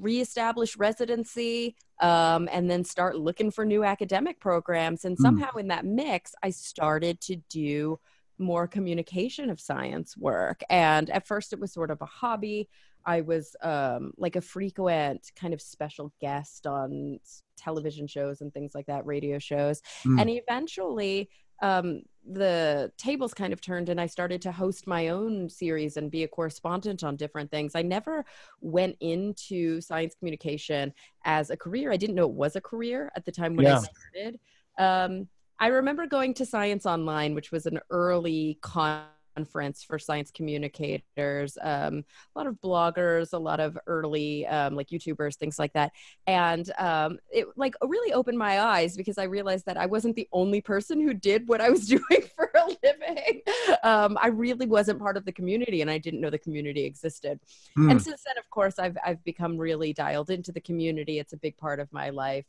[0.00, 5.04] reestablish residency um, and then start looking for new academic programs.
[5.04, 5.20] And Mm.
[5.20, 8.00] somehow in that mix, I started to do
[8.38, 10.62] more communication of science work.
[10.70, 12.68] And at first, it was sort of a hobby.
[13.06, 17.18] I was um, like a frequent kind of special guest on
[17.56, 19.82] television shows and things like that, radio shows.
[20.04, 20.20] Mm.
[20.20, 21.28] And eventually,
[21.62, 26.10] um, the tables kind of turned, and I started to host my own series and
[26.10, 27.74] be a correspondent on different things.
[27.74, 28.24] I never
[28.60, 30.92] went into science communication
[31.24, 31.92] as a career.
[31.92, 33.78] I didn't know it was a career at the time when Yeah.
[33.78, 34.40] I started.
[34.78, 35.28] Um,
[35.60, 41.56] I remember going to Science Online, which was an early conference for science communicators.
[41.60, 45.92] Um, a lot of bloggers, a lot of early um, like YouTubers, things like that,
[46.26, 50.28] and um, it like really opened my eyes because I realized that I wasn't the
[50.32, 53.42] only person who did what I was doing for a living.
[53.82, 57.40] Um, I really wasn't part of the community, and I didn't know the community existed.
[57.78, 57.92] Mm.
[57.92, 61.18] And since then, of course, I've I've become really dialed into the community.
[61.18, 62.46] It's a big part of my life.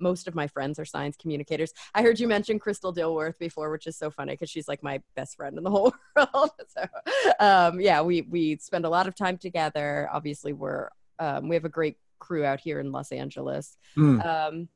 [0.00, 1.72] Most of my friends are science communicators.
[1.94, 5.00] I heard you mention Crystal Dilworth before, which is so funny because she's like my
[5.14, 6.50] best friend in the whole world.
[6.68, 6.86] so,
[7.38, 10.08] um, yeah, we we spend a lot of time together.
[10.12, 13.76] Obviously, we're um, we have a great crew out here in Los Angeles.
[13.96, 14.24] Mm.
[14.24, 14.68] Um,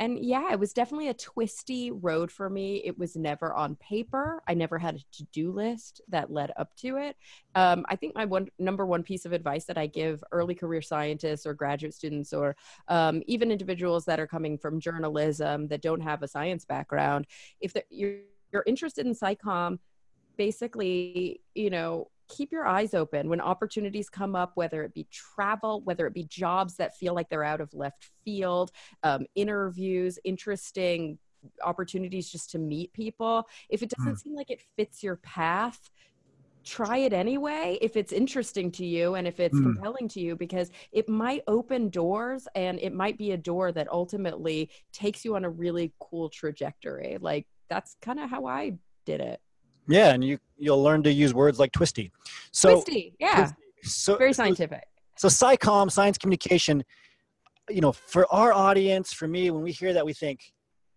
[0.00, 2.82] and yeah, it was definitely a twisty road for me.
[2.86, 4.42] It was never on paper.
[4.48, 7.16] I never had a to do list that led up to it.
[7.54, 10.80] Um, I think my one number one piece of advice that I give early career
[10.80, 12.56] scientists or graduate students or
[12.88, 17.26] um, even individuals that are coming from journalism that don't have a science background,
[17.60, 18.20] if you're,
[18.52, 19.78] you're interested in SciComm,
[20.38, 25.82] basically, you know, keep your eyes open when opportunities come up, whether it be travel,
[25.82, 28.70] whether it be jobs that feel like they're out of left field,
[29.02, 31.18] um, interviews, interesting
[31.64, 33.46] opportunities just to meet people.
[33.68, 35.78] If it doesn't seem like it fits your path,
[36.62, 39.62] try it anyway if it's interesting to you and if it's Mm.
[39.62, 43.88] compelling to you because it might open doors and it might be a door that
[43.90, 48.74] ultimately takes you on a really cool trajectory like that's kind of how i
[49.06, 49.40] did it
[49.88, 52.12] Yeah, and you you'll learn to use words like twisty.
[52.52, 53.50] So twisty yeah
[53.82, 54.84] so very so- scientific
[55.16, 56.82] So SciComm, science communication,
[57.68, 60.40] you know, for our audience, for me, when we hear that, we think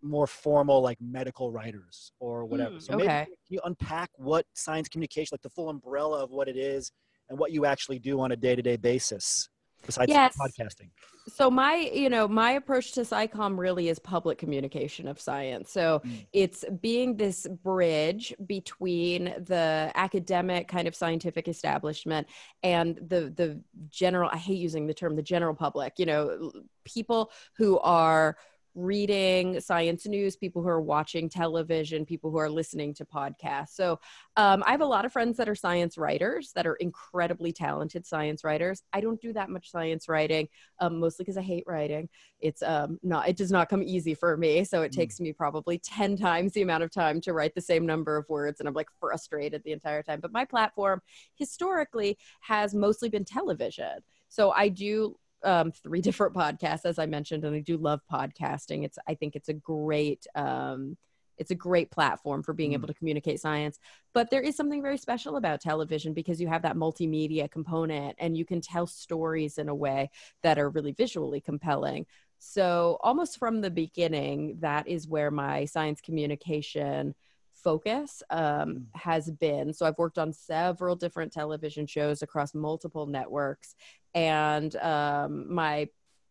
[0.02, 2.76] more formal, like medical writers or whatever.
[2.76, 3.26] Mm, so maybe okay.
[3.26, 6.92] can you unpack what science communication, like the full umbrella of what it is
[7.30, 9.50] and what you actually do on a day-to-day basis.
[9.86, 10.36] Besides Yes.
[10.38, 10.90] podcasting?
[11.30, 16.02] so my you know my approach to SciComm really is public communication of science so
[16.04, 16.26] Mm.
[16.34, 22.28] it's being this bridge between the academic kind of scientific establishment
[22.62, 26.52] and the the general i hate using the term the general public you know
[26.84, 28.36] people who are
[28.76, 34.00] reading science news people who are watching television people who are listening to podcasts so
[34.36, 38.06] um, i have a lot of friends that are science writers that are incredibly talented
[38.06, 40.48] science writers i don't do that much science writing
[40.80, 42.10] um, mostly because I hate writing.
[42.40, 44.64] It's um, not, it does not come easy for me.
[44.64, 44.96] So it Mm.
[44.96, 48.28] takes me probably 10 times the amount of time to write the same number of
[48.30, 48.60] words.
[48.60, 50.20] And I'm like frustrated the entire time.
[50.20, 51.02] But my platform
[51.36, 54.00] historically has mostly been television.
[54.30, 58.84] So I do um, three different podcasts, as I mentioned, and I do love podcasting.
[58.86, 60.98] It's, I think it's a great, um,
[61.38, 62.76] it's a great platform for being Mm.
[62.76, 63.80] able to communicate science
[64.14, 68.38] but there is something very special about television because you have that multimedia component and
[68.38, 70.12] you can tell stories in a way
[70.44, 72.06] that are really visually compelling
[72.38, 77.16] so almost from the beginning that is where my science communication
[77.64, 83.76] focus um, has been so i've worked on several different television shows across multiple networks
[84.14, 85.88] and um, my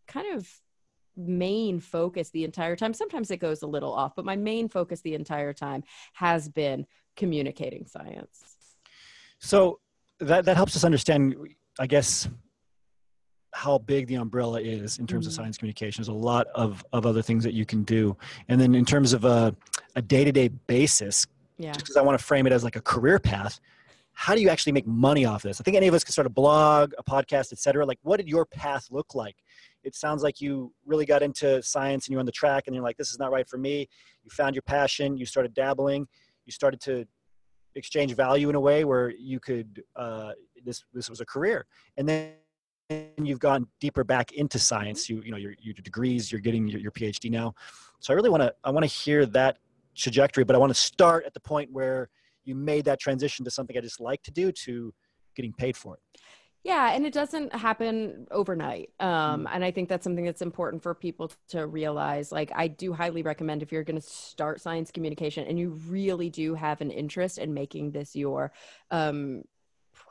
[0.07, 0.49] kind of
[1.16, 5.01] main focus the entire time sometimes it goes a little off but my main focus
[5.03, 5.83] the entire time
[6.14, 8.57] has been communicating science.
[9.38, 9.81] So
[10.21, 11.35] that that helps us understand,
[11.79, 12.29] I guess,
[13.52, 15.36] how big the umbrella is in terms of Mhm.
[15.36, 16.00] science communication.
[16.00, 18.16] There's a lot of of other things that you can do,
[18.48, 19.54] and then in terms of a
[19.94, 21.26] a day to day basis,
[21.58, 23.60] yeah just because I want to frame it as like a career path.
[24.14, 25.58] How do you actually make money off this?
[25.60, 27.86] I think any of us can start a blog, a podcast, etc.
[27.86, 29.36] Like, what did your path look like?
[29.84, 32.84] It sounds like you really got into science and you're on the track, and you're
[32.84, 33.88] like, "This is not right for me."
[34.22, 35.16] You found your passion.
[35.16, 36.06] You started dabbling.
[36.44, 37.06] You started to
[37.74, 39.82] exchange value in a way where you could.
[39.96, 40.32] Uh,
[40.64, 42.34] this this was a career, and then
[43.16, 45.09] you've gone deeper back into science.
[45.09, 46.31] You you know your your degrees.
[46.31, 47.55] You're getting your, your PhD now.
[48.00, 49.59] So I really want to I want to hear that
[49.94, 52.09] trajectory, but I want to start at the point where
[52.44, 54.92] you made that transition to something I just like to do to
[55.37, 56.20] getting paid for it.
[56.64, 58.90] Yeah, and it doesn't happen overnight.
[59.00, 62.31] Um, and I think that's something that's important for people to realize.
[62.31, 66.31] Like, I do highly recommend if you're going to start science communication and you really
[66.31, 68.52] do have an interest in making this your
[68.92, 69.42] um,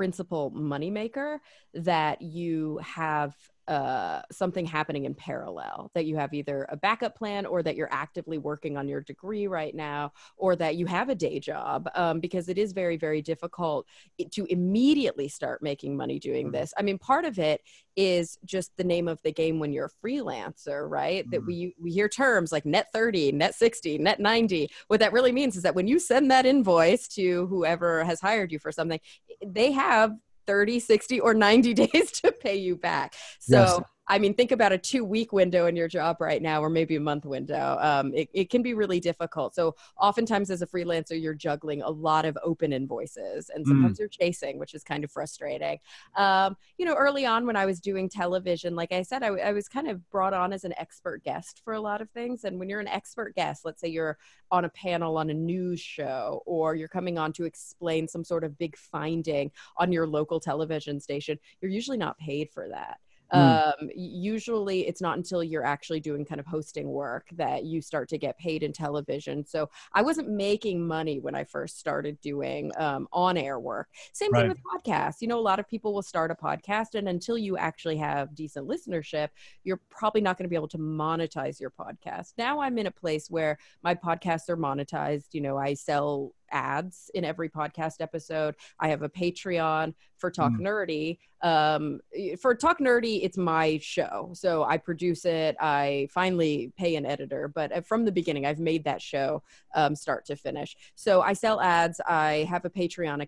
[0.02, 1.38] principal moneymaker,
[1.76, 3.36] that you have
[3.68, 7.92] uh, something happening in parallel, that you have either a backup plan or that you're
[7.92, 12.20] actively working on your degree right now, or that you have a day job, um,
[12.20, 13.88] because it is very, very difficult
[14.32, 16.74] to immediately start making money doing this.
[16.78, 17.62] I mean, part of it
[17.96, 21.30] is just the name of the game when you're a freelancer, right?
[21.32, 24.70] That we we hear terms like net 30, net 60, net 90.
[24.88, 28.52] What that really means is that when you send that invoice to whoever has hired
[28.52, 29.00] you for something,
[29.46, 30.14] they have
[30.52, 33.16] 30, 60 or 90 days to pay you back.
[33.40, 33.82] So Yes.
[34.08, 36.96] I mean, think about a two week window in your job right now, or maybe
[36.96, 37.78] a month window.
[37.80, 39.56] Um, it, it can be really difficult.
[39.56, 44.10] So, oftentimes, as a freelancer, you're juggling a lot of open invoices, and sometimes you're
[44.10, 45.80] chasing, which is kind of frustrating.
[46.16, 49.70] Um, you know, early on when I was doing television, like I said, I was
[49.70, 52.44] kind of brought on as an expert guest for a lot of things.
[52.44, 54.18] And when you're an expert guest, let's say you're
[54.52, 58.44] on a panel on a news show, or you're coming on to explain some sort
[58.44, 63.00] of big finding on your local television station, you're usually not paid for that.
[63.34, 63.64] Mm.
[63.82, 68.10] Um, usually it's not until you're actually doing kind of hosting work that you start
[68.10, 69.46] to get paid in television.
[69.46, 73.88] So I wasn't making money when I first started doing um, on air work.
[74.14, 74.42] Same Right.
[74.42, 75.22] thing with podcasts.
[75.22, 78.36] You know, a lot of people will start a podcast, and until you actually have
[78.36, 79.30] decent listenership,
[79.64, 82.34] you're probably not going to be able to monetize your podcast.
[82.38, 85.28] Now I'm in a place where my podcasts are monetized.
[85.34, 88.56] You know, I sell ads in every podcast episode.
[88.80, 91.18] I have a Patreon for Talk Nerdy.
[91.42, 92.00] Um,
[92.40, 94.32] for Talk Nerdy, it's my show.
[94.34, 95.56] So I produce it.
[95.60, 99.42] I finally pay an editor, but uh, from the beginning, I've made that show
[99.74, 100.76] um, start to finish.
[100.96, 102.00] So I sell ads.
[102.08, 103.28] I have a Patreon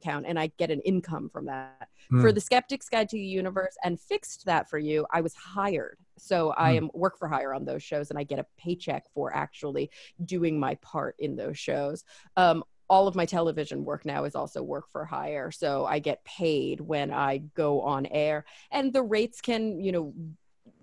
[0.00, 1.88] account and I get an income from that.
[2.10, 2.34] For Mm.
[2.34, 5.98] the Skeptic's Guide to the Universe and fixed that for you, I was hired.
[6.18, 6.76] So I Mm.
[6.78, 9.88] am work for hire on those shows and I get a paycheck for actually
[10.24, 12.02] doing my part in those shows.
[12.36, 15.50] Um, all of my television work now is also work for hire.
[15.50, 20.12] So I get paid when I go on air and the rates can, you know,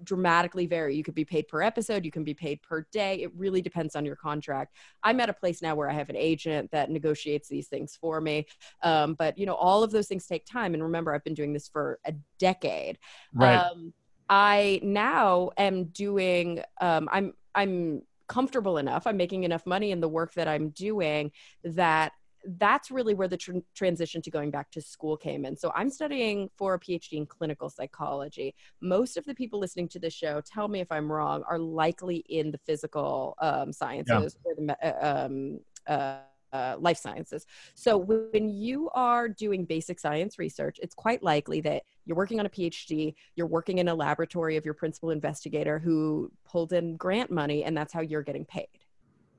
[0.03, 0.95] dramatically vary.
[0.95, 3.21] You could be paid per episode, you can be paid per day.
[3.21, 4.75] It really depends on your contract.
[5.03, 8.19] I'm at a place now where I have an agent that negotiates these things for
[8.21, 8.47] me.
[8.81, 10.73] Um, but you know, all of those things take time.
[10.73, 12.97] And remember, I've been doing this for a decade.
[13.35, 13.53] Right.
[13.53, 13.93] Um,
[14.31, 16.63] I now am doing.
[16.81, 19.05] Um, I'm I'm comfortable enough.
[19.05, 21.31] I'm making enough money in the work that I'm doing
[21.63, 22.13] that
[22.45, 25.57] that's really where the tr- transition to going back to school came in.
[25.57, 28.55] So I'm studying for a PhD in clinical psychology.
[28.81, 32.23] Most of the people listening to the show, tell me if I'm wrong, are likely
[32.29, 36.19] in the physical um, sciences or the uh, um, uh,
[36.53, 37.45] uh, life sciences.
[37.75, 42.45] So when you are doing basic science research, it's quite likely that you're working on
[42.45, 47.29] a PhD, you're working in a laboratory of your principal investigator who pulled in grant
[47.31, 48.67] money, and that's how you're getting paid.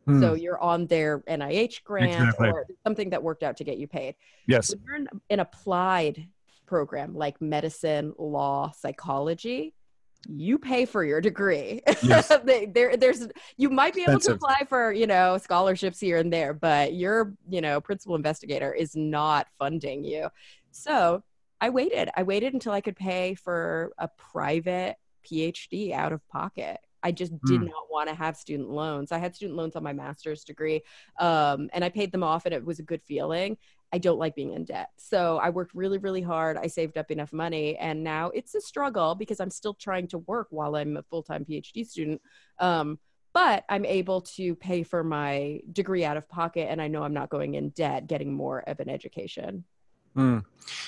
[0.06, 0.20] Hmm.
[0.20, 2.48] So you're on their NIH grant Exactly.
[2.50, 4.14] or something that worked out to get you paid.
[4.46, 4.70] yes.
[4.70, 6.28] When you're in an applied
[6.66, 9.74] program like medicine, law, psychology,
[10.28, 11.82] you pay for your degree.
[12.02, 12.28] Yes.
[12.72, 16.52] There, there's you might be able to apply for you know scholarships here and there,
[16.54, 20.28] but your you know principal investigator is not funding you.
[20.70, 21.22] So
[21.60, 22.10] I waited.
[22.16, 24.96] I waited until I could pay for a private
[25.26, 26.78] PhD out of pocket.
[27.02, 27.66] I just did Hmm.
[27.66, 29.10] not want to have student loans.
[29.12, 30.82] I had student loans on my master's degree,
[31.18, 33.56] um, and I paid them off, and it was a good feeling.
[33.92, 34.90] I don't like being in debt.
[34.96, 36.56] So I worked really, really hard.
[36.56, 40.18] I saved up enough money, and now it's a struggle because I'm still trying to
[40.18, 42.20] work while I'm a full time PhD student.
[42.58, 42.98] Um,
[43.32, 47.14] but I'm able to pay for my degree out of pocket, and I know I'm
[47.14, 49.64] not going in debt, getting more of an education.
[50.16, 50.44] Mm.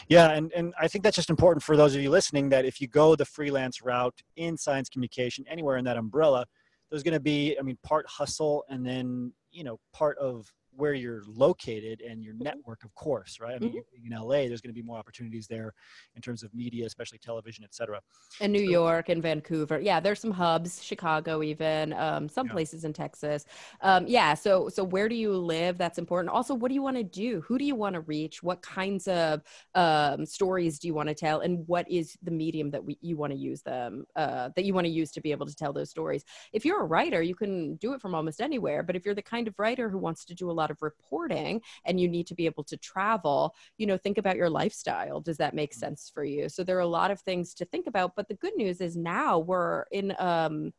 [0.09, 2.81] Yeah, and, and I think that's just important for those of you listening that if
[2.81, 6.45] you go the freelance route in science communication, anywhere in that umbrella,
[6.91, 10.95] there's going to be, I mean, part hustle and then, you know, part of where
[10.95, 13.55] you're located and your network, of course, right?
[13.55, 15.75] I mean, you're in LA, there's going to be more opportunities there
[16.17, 18.01] in terms of media, especially television, et cetera.
[18.41, 22.53] And New So- York and Vancouver, yeah, there's some hubs, Chicago, even um, some Yeah.
[22.53, 23.45] places in Texas.
[23.83, 25.77] Um, yeah, so so where do you live?
[25.79, 26.31] That's important.
[26.33, 27.43] Also, what do you want to do?
[27.43, 28.43] Who do you want to reach?
[28.43, 29.43] What kinds of
[29.75, 31.41] um, stories do you want to tell?
[31.41, 34.73] And what is the medium that we, you want to use them uh, that you
[34.75, 36.25] want to use to be able to tell those stories?
[36.53, 38.83] If you're a writer, you can do it from almost anywhere.
[38.83, 41.61] But if you're the kind of writer who wants to do a lot of reporting
[41.85, 45.21] and you need to be able to travel, you know, think about your lifestyle.
[45.21, 46.49] Does that make sense for you?
[46.49, 48.15] So there are a lot of things to think about.
[48.17, 50.73] But the good news is now we're in um,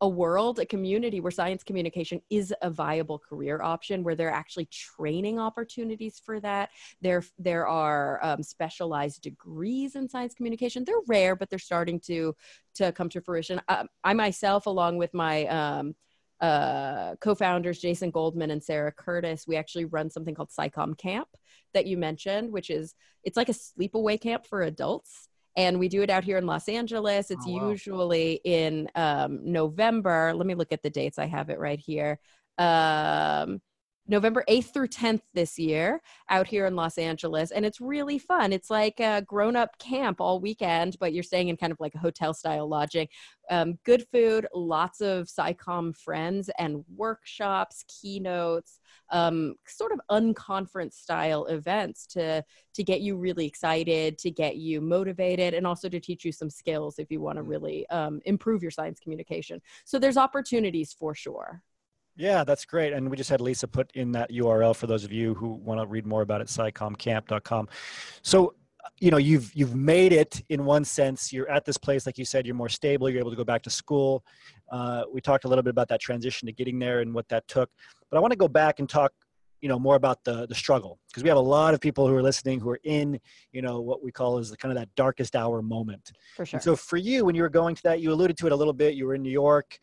[0.00, 4.34] a world, a community where science communication is a viable career option, where there are
[4.34, 6.70] actually training opportunities for that.
[7.00, 10.84] There, there are um, specialized degrees in science communication.
[10.84, 12.34] They're rare, but they're starting to
[12.74, 13.60] to come to fruition.
[13.68, 15.94] Um, I myself, along with my um,
[16.40, 21.28] uh, co-founders Jason Goldman and Sarah Curtis, we actually run something called SciComm Camp
[21.72, 25.28] that you mentioned, which is it's like a sleepaway camp for adults.
[25.56, 27.30] And we do it out here in Los Angeles.
[27.30, 27.70] It's Oh, wow.
[27.70, 30.32] usually in um, November.
[30.34, 31.18] Let me look at the dates.
[31.18, 32.18] I have it right here.
[32.58, 33.60] Um,
[34.06, 37.50] November 8th through 10th this year out here in Los Angeles.
[37.50, 38.52] And it's really fun.
[38.52, 41.94] It's like a grown up camp all weekend, but you're staying in kind of like
[41.94, 43.08] a hotel style lodging.
[43.50, 48.80] Um, good food, lots of SciComm friends, and workshops, keynotes,
[49.10, 52.44] um, sort of unconference style events to,
[52.74, 56.50] to get you really excited, to get you motivated, and also to teach you some
[56.50, 59.60] skills if you want to really um, improve your science communication.
[59.84, 61.62] So there's opportunities for sure.
[62.16, 62.92] Yeah, that's great.
[62.92, 65.80] And we just had Lisa put in that URL for those of you who want
[65.80, 67.68] to read more about it, scicommcamp.com.
[68.22, 68.54] So,
[69.00, 71.32] you know, you've you've made it in one sense.
[71.32, 73.10] You're at this place, like you said, you're more stable.
[73.10, 74.24] You're able to go back to school.
[74.70, 77.46] Uh, we talked a little bit about that transition to getting there and what that
[77.48, 77.70] took.
[78.10, 79.12] But I want to go back and talk,
[79.60, 82.14] you know, more about the the struggle because we have a lot of people who
[82.14, 83.18] are listening who are in,
[83.50, 86.12] you know, what we call is the kind of that darkest hour moment.
[86.36, 86.58] For sure.
[86.58, 88.56] And so for you, when you were going to that, you alluded to it a
[88.56, 88.94] little bit.
[88.94, 89.80] You were in New York.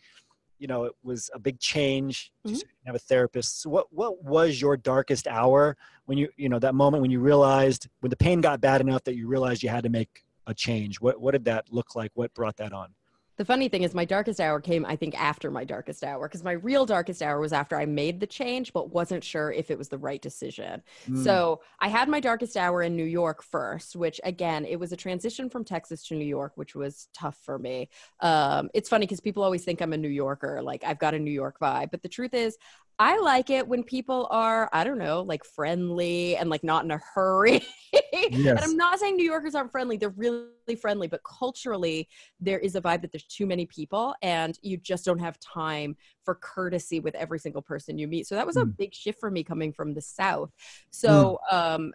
[0.62, 2.32] You know, it was a big change.
[2.44, 2.58] You Mhm.
[2.60, 3.62] didn't have a therapist.
[3.62, 7.20] So what what was your darkest hour when you you know that moment when you
[7.20, 10.54] realized when the pain got bad enough that you realized you had to make a
[10.54, 11.02] change?
[11.02, 12.12] What what did that look like?
[12.14, 12.94] What brought that on?
[13.42, 16.44] The funny thing is, my darkest hour came, I think, after my darkest hour, because
[16.44, 19.80] my real darkest hour was after I made the change, but wasn't sure if it
[19.80, 20.84] was the right decision.
[21.10, 21.24] Mm.
[21.24, 24.96] So I had my darkest hour in New York first, which again, it was a
[24.96, 27.90] transition from Texas to New York, which was tough for me.
[28.20, 31.20] Um, it's funny because people always think I'm a New Yorker, like I've got a
[31.20, 32.60] New York vibe, but the truth is,
[33.02, 36.92] I like it when people are, I don't know, like friendly and like not in
[36.92, 37.66] a hurry.
[38.14, 38.32] yes.
[38.32, 39.98] And I'm not saying New Yorkers aren't friendly.
[39.98, 42.08] They're really friendly, but culturally,
[42.40, 45.96] there is a vibe that there's too many people and you just don't have time
[46.26, 48.28] for courtesy with every single person you meet.
[48.28, 48.78] So that was a Mm.
[48.78, 50.52] big shift for me coming from the South.
[50.90, 51.94] So, um,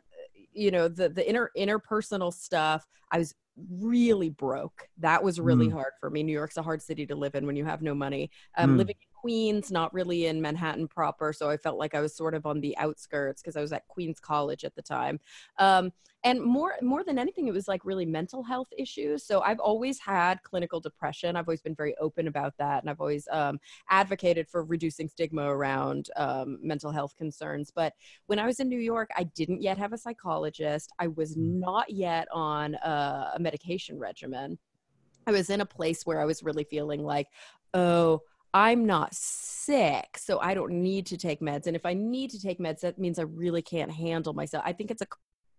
[0.53, 3.34] you know, the, the inner interpersonal stuff, I was
[3.80, 4.89] really broke.
[4.99, 5.72] That was really Mm.
[5.72, 6.22] hard for me.
[6.22, 8.30] New York's a hard city to live in when you have no money.
[8.57, 8.78] Um, Mm.
[8.78, 11.33] Living in Queens, not really in Manhattan proper.
[11.33, 13.89] So I felt like I was sort of on the outskirts because I was at
[13.89, 15.18] Queens College at the time.
[15.59, 19.24] Um, and more more than anything, it was like really mental health issues.
[19.24, 21.35] So I've always had clinical depression.
[21.35, 23.59] I've always been very open about that, and I've always um,
[23.91, 27.72] advocated for reducing stigma around um, mental health concerns.
[27.74, 27.95] But
[28.27, 30.93] when I was in New York, I didn't yet have a psychologist.
[31.01, 31.59] I was Mm.
[31.61, 34.59] not yet on a, a medication regimen.
[35.27, 37.27] I was in a place where I was really feeling like,
[37.74, 38.20] oh,
[38.57, 41.67] I'm not sick, so I don't need to take meds.
[41.67, 44.65] And if I need to take meds, that means I really can't handle myself.
[44.67, 45.07] I think it's a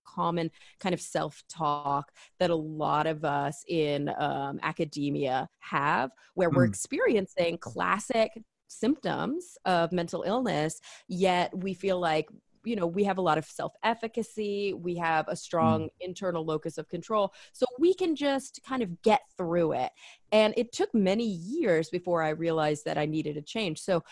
[0.04, 6.50] common kind of self talk that a lot of us in um, academia have, where
[6.50, 6.70] we're Mm.
[6.70, 8.32] experiencing classic
[8.68, 12.28] symptoms of mental illness, yet we feel like
[12.64, 15.90] you know we have a lot of self efficacy we have a strong mm.
[16.02, 19.92] internal locus of control so we can just kind of get through it.
[20.32, 23.80] And it took many years before i realized that i needed a change.
[23.80, 24.04] So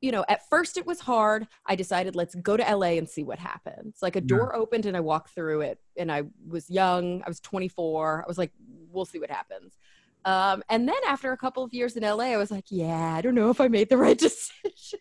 [0.00, 1.46] you know at first it was hard.
[1.66, 3.98] I decided let's go to la and see what happens.
[4.02, 4.26] Like a Yeah.
[4.26, 8.28] door opened and i walked through it and i was young i was 24 i
[8.28, 8.52] was like
[8.92, 9.76] we'll see what happens
[10.24, 13.22] um, and then after a couple of years in LA, I was like, yeah, I
[13.22, 14.98] don't know if I made the right decision.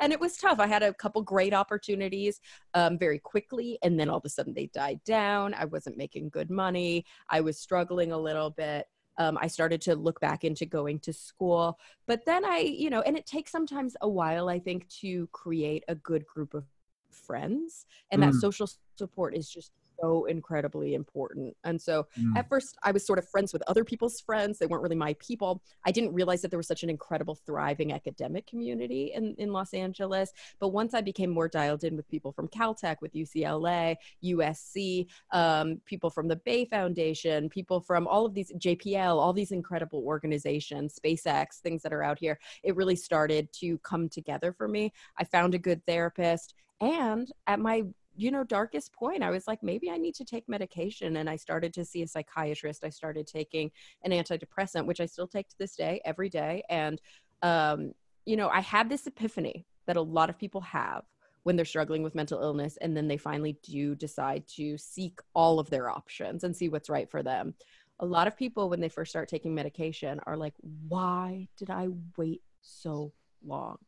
[0.00, 0.60] and it was tough.
[0.60, 2.40] I had a couple great opportunities
[2.74, 5.54] um, very quickly, and then all of a sudden they died down.
[5.54, 7.04] I wasn't making good money.
[7.28, 8.86] I was struggling a little bit.
[9.18, 11.76] Um, I started to look back into going to school.
[12.06, 15.82] But then I, you know, and it takes sometimes a while, I think, to create
[15.88, 16.64] a good group of
[17.10, 17.86] friends.
[18.12, 18.40] And that Mm.
[18.40, 21.56] social support is just so incredibly important.
[21.64, 22.36] And so Mm.
[22.36, 24.58] at first I was sort of friends with other people's friends.
[24.58, 25.62] They weren't really my people.
[25.84, 29.74] I didn't realize that there was such an incredible thriving academic community in, in Los
[29.74, 30.32] Angeles.
[30.58, 35.80] But once I became more dialed in with people from Caltech, with UCLA, USC, um,
[35.84, 40.98] people from the Bay Foundation, people from all of these JPL, all these incredible organizations,
[40.98, 44.92] SpaceX, things that are out here, it really started to come together for me.
[45.16, 46.54] I found a good therapist.
[46.80, 47.84] And at my
[48.18, 51.36] you know darkest point i was like maybe i need to take medication and i
[51.36, 53.70] started to see a psychiatrist i started taking
[54.02, 57.00] an antidepressant which i still take to this day every day and
[57.42, 57.92] um,
[58.26, 61.04] you know i had this epiphany that a lot of people have
[61.48, 65.58] when they're struggling with mental illness and then they finally do decide to seek all
[65.58, 67.54] of their options and see what's right for them.
[68.00, 70.52] A lot of people when they first start taking medication are like
[70.88, 71.88] why did i
[72.18, 73.12] wait so
[73.44, 73.78] long?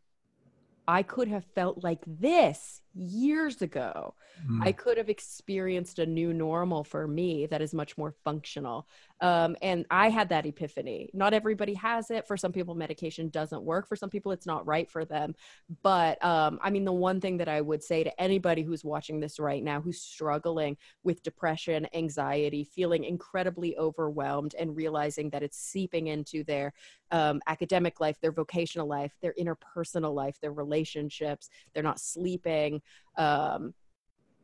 [0.88, 4.14] I could have felt like this years ago
[4.48, 4.66] Mm.
[4.66, 8.86] I could have experienced a new normal for me that is much more functional.
[9.20, 11.10] Um, and I had that epiphany.
[11.12, 12.26] Not everybody has it.
[12.26, 13.86] For some people, medication doesn't work.
[13.86, 15.34] For some people, it's not right for them.
[15.82, 19.20] But um, I mean, the one thing that I would say to anybody who's watching
[19.20, 25.58] this right now, who's struggling with depression, anxiety, feeling incredibly overwhelmed, and realizing that it's
[25.58, 26.72] seeping into their
[27.10, 32.79] um, academic life, their vocational life, their interpersonal life, their relationships, they're not sleeping.
[33.16, 33.74] Um,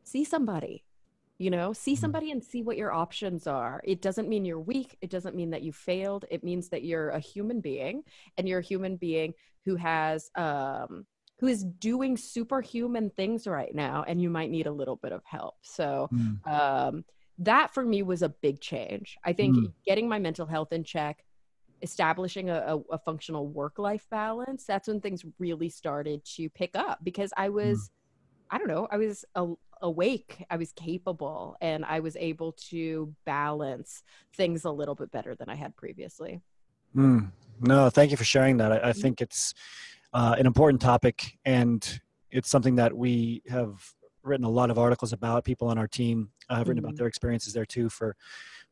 [0.03, 0.83] see somebody
[1.39, 3.79] you know see somebody and see what your options are.
[3.83, 4.97] It doesn't mean you're weak.
[5.01, 6.25] It doesn't mean that you failed.
[6.31, 8.01] It means that you're a human being
[8.37, 9.33] and you're a human being
[9.65, 11.05] who has um
[11.39, 15.21] who is doing superhuman things right now and you might need a little bit of
[15.25, 15.55] help.
[15.61, 16.47] So Mm.
[16.51, 17.05] um
[17.39, 19.15] that for me was a big change.
[19.23, 19.73] I think Mm.
[19.85, 21.23] getting my mental health in check
[21.83, 26.71] establishing a, a, a functional work life balance that's when things really started to pick
[26.75, 27.91] up because i was
[28.51, 29.47] i don't know i was a,
[29.81, 34.03] awake i was capable and i was able to balance
[34.35, 36.41] things a little bit better than i had previously
[36.95, 37.31] Mm.
[37.59, 38.71] No, thank you for sharing that.
[38.71, 39.53] I, I think it's
[40.13, 41.99] uh, an important topic, and
[42.31, 43.83] it's something that we have
[44.23, 45.43] written a lot of articles about.
[45.43, 46.99] People on our team uh, have written about Mhm.
[46.99, 47.89] their experiences there too.
[47.89, 48.15] For,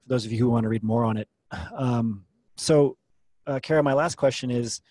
[0.01, 1.27] for those of you who want to read more on it.
[1.77, 2.97] Um, so,
[3.47, 4.81] uh, Cara, my last question is: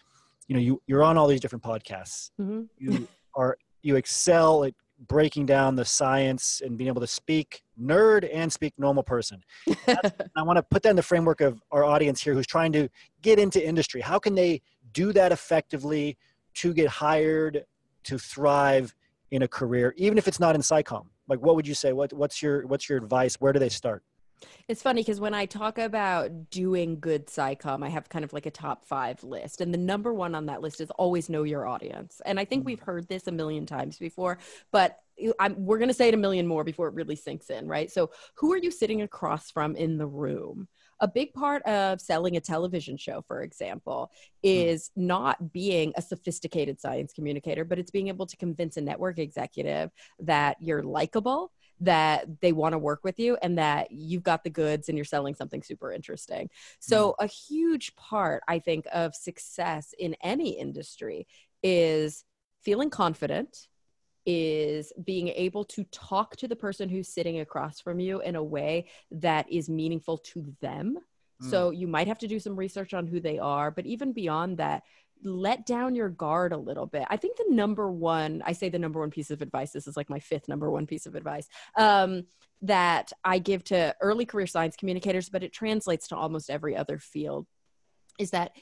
[0.46, 2.30] you know, you you're on all these different podcasts.
[2.38, 2.68] Mhm.
[2.78, 4.74] You are you excel at
[5.08, 9.42] breaking down the science and being able to speak nerd and speak normal person.
[10.36, 12.88] I want to put that in the framework of our audience here who's trying to
[13.22, 14.00] get into industry.
[14.00, 14.62] How can they
[14.92, 16.16] do that effectively
[16.54, 17.64] to get hired,
[18.04, 18.94] to thrive
[19.30, 21.06] in a career, even if it's not in SciComm?
[21.28, 21.92] Like, what would you say?
[21.92, 23.34] What, what's your what's your advice?
[23.40, 24.02] Where do they start?
[24.68, 28.46] It's funny because when I talk about doing good SciComm, I have kind of like
[28.46, 29.60] a top five list.
[29.60, 32.20] And the number one on that list is always know your audience.
[32.24, 32.90] And I think we've mm-hmm.
[32.90, 34.38] heard this a million times before,
[34.72, 34.98] but
[35.38, 37.90] I'm, we're going to say it a million more before it really sinks in, right?
[37.90, 40.68] So, who are you sitting across from in the room?
[41.00, 44.20] A big part of selling a television show, for example, mm.
[44.42, 49.18] is not being a sophisticated science communicator, but it's being able to convince a network
[49.18, 49.90] executive
[50.20, 51.52] that you're likable,
[51.84, 55.04] that they want to work with you and that you've got the goods and you're
[55.04, 56.50] selling something super interesting.
[56.80, 57.24] So, mm-hmm.
[57.24, 61.26] a huge part, I think, of success in any industry
[61.62, 62.24] is
[62.62, 63.68] feeling confident,
[64.26, 68.44] is being able to talk to the person who's sitting across from you in a
[68.44, 70.98] way that is meaningful to them.
[71.40, 71.78] So, mm.
[71.78, 74.84] you might have to do some research on who they are, but even beyond that,
[75.22, 77.04] let down your guard a little bit.
[77.08, 79.96] I think the number one, I say the number one piece of advice, this is
[79.96, 82.24] like my fifth number one piece of advice um,
[82.62, 86.98] that I give to early career science communicators, but it translates to almost every other
[86.98, 87.46] field,
[88.18, 88.52] is that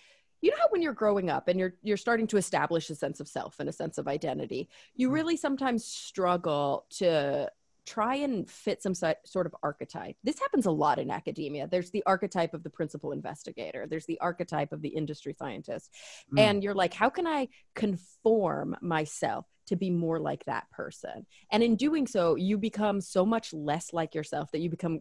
[0.41, 3.21] you know how when you're growing up and you're you're starting to establish a sense
[3.21, 7.49] of self and a sense of identity, you really sometimes struggle to
[7.87, 10.17] try and fit some sort of archetype.
[10.23, 11.67] This happens a lot in academia.
[11.67, 15.91] There's the archetype of the principal investigator, there's the archetype of the industry scientist.
[16.35, 16.41] Mm.
[16.41, 21.27] And you're like, how can I conform myself to be more like that person?
[21.51, 25.01] And in doing so, you become so much less like yourself that you become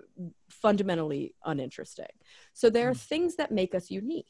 [0.50, 2.06] fundamentally uninteresting.
[2.54, 4.26] So there are things that make us unique.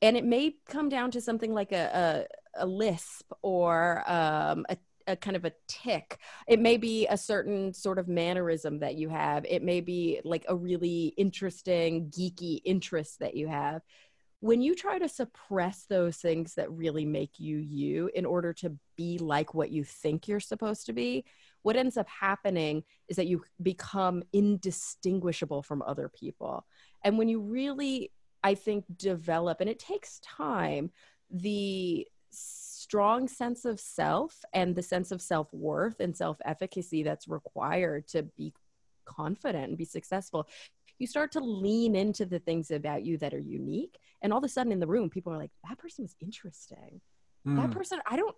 [0.00, 2.26] And it may come down to something like a,
[2.56, 4.76] a, a lisp or um, a
[5.08, 6.18] a kind of a tick.
[6.46, 9.44] It may be a certain sort of mannerism that you have.
[9.48, 13.82] It may be like a really interesting, geeky interest that you have.
[14.40, 18.76] When you try to suppress those things that really make you you in order to
[18.96, 21.24] be like what you think you're supposed to be,
[21.62, 26.64] what ends up happening is that you become indistinguishable from other people.
[27.02, 28.12] And when you really,
[28.44, 30.92] I think, develop, and it takes time,
[31.30, 32.06] the
[32.88, 38.08] strong sense of self and the sense of self worth and self efficacy that's required
[38.08, 38.54] to be
[39.04, 40.48] confident and be successful,
[40.98, 43.98] you start to lean into the things about you that are unique.
[44.22, 47.00] And all of a sudden in the room, people are like, that person was interesting.
[47.44, 47.72] That Mm.
[47.72, 48.34] person, I don't.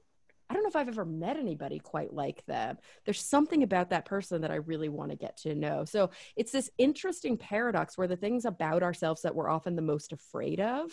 [0.50, 2.76] I don't know if I've ever met anybody quite like them.
[3.04, 5.84] There's something about that person that I really want to get to know.
[5.84, 10.12] So it's this interesting paradox where the things about ourselves that we're often the most
[10.12, 10.90] afraid of,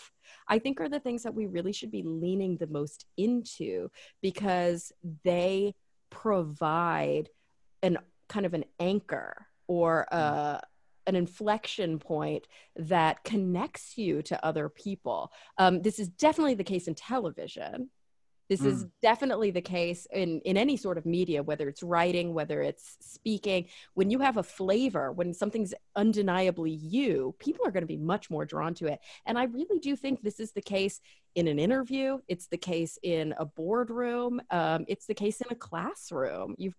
[0.48, 3.90] I think are the things that we really should be leaning the most into
[4.22, 4.92] because
[5.24, 5.74] they
[6.12, 7.30] provide
[7.82, 7.98] an
[8.30, 10.60] kind of an anchor or uh,
[11.08, 15.32] an inflection point that connects you to other people.
[15.58, 17.90] Um, this is definitely the case in television.
[18.50, 22.62] This is definitely the case in, in any sort of media, whether it's writing, whether
[22.62, 23.66] it's speaking.
[23.94, 28.30] When you have a flavor, when something's undeniably you, people are going to be much
[28.30, 29.00] more drawn to it.
[29.26, 31.02] And I really do think this is the case
[31.36, 32.20] in an interview.
[32.30, 34.42] It's the case in a boardroom.
[34.50, 36.56] Um, it's the case in a classroom.
[36.58, 36.76] You've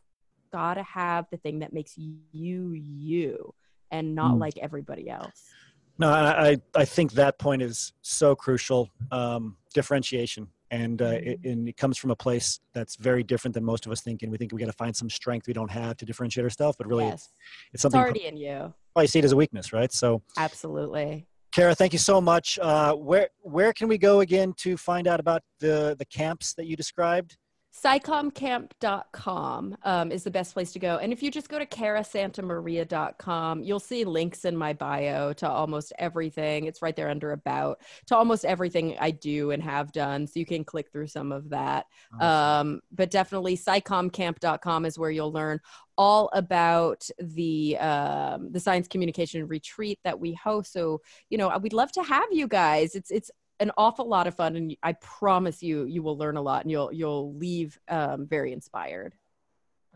[0.50, 3.54] got to have the thing that makes you you
[3.90, 4.40] and not Mm.
[4.40, 5.50] like everybody else.
[5.98, 8.88] No, I, I I think that point is so crucial.
[9.10, 13.64] Um, differentiation, and uh, it, and it comes from a place that's very different than
[13.64, 14.22] most of us think.
[14.22, 16.76] And we think we got to find some strength we don't have to differentiate ourselves,
[16.76, 17.14] but really, yes.
[17.14, 17.34] it's, it's
[17.74, 18.00] It's something.
[18.00, 18.72] already in you.
[18.94, 19.92] Probably see it as a weakness, right?
[19.92, 21.26] So, Absolutely.
[21.52, 22.58] Cara, thank you so much.
[22.60, 26.66] Uh, where where can we go again to find out about the the camps that
[26.66, 27.36] you described?
[27.74, 30.96] scicommcamp.com um, is the best place to go.
[30.96, 35.92] And if you just go to carasantamaria.com, you'll see links in my bio to almost
[35.98, 36.64] everything.
[36.64, 40.26] It's right there under about to almost everything I do and have done.
[40.26, 41.86] So you can click through some of that.
[42.20, 45.60] Um, but definitely scicommcamp.com is where you'll learn
[45.96, 50.72] all about the um, the science communication retreat that we host.
[50.72, 52.94] So, you know, we'd love to have you guys.
[52.94, 53.30] It's it's
[53.60, 56.70] an awful lot of fun and I promise you you will learn a lot and
[56.70, 59.14] you'll you'll leave um, very inspired.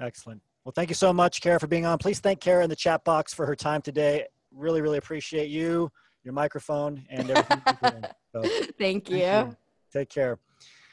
[0.01, 0.41] Excellent.
[0.65, 1.99] Well, thank you so much, Cara, for being on.
[1.99, 4.27] Please thank Cara in the chat box for her time today.
[4.53, 5.91] Really, really appreciate you,
[6.23, 7.63] your microphone, and everything.
[7.67, 8.05] you're doing.
[8.33, 9.19] So, Thank you.
[9.19, 9.57] You.
[9.93, 10.39] Take care.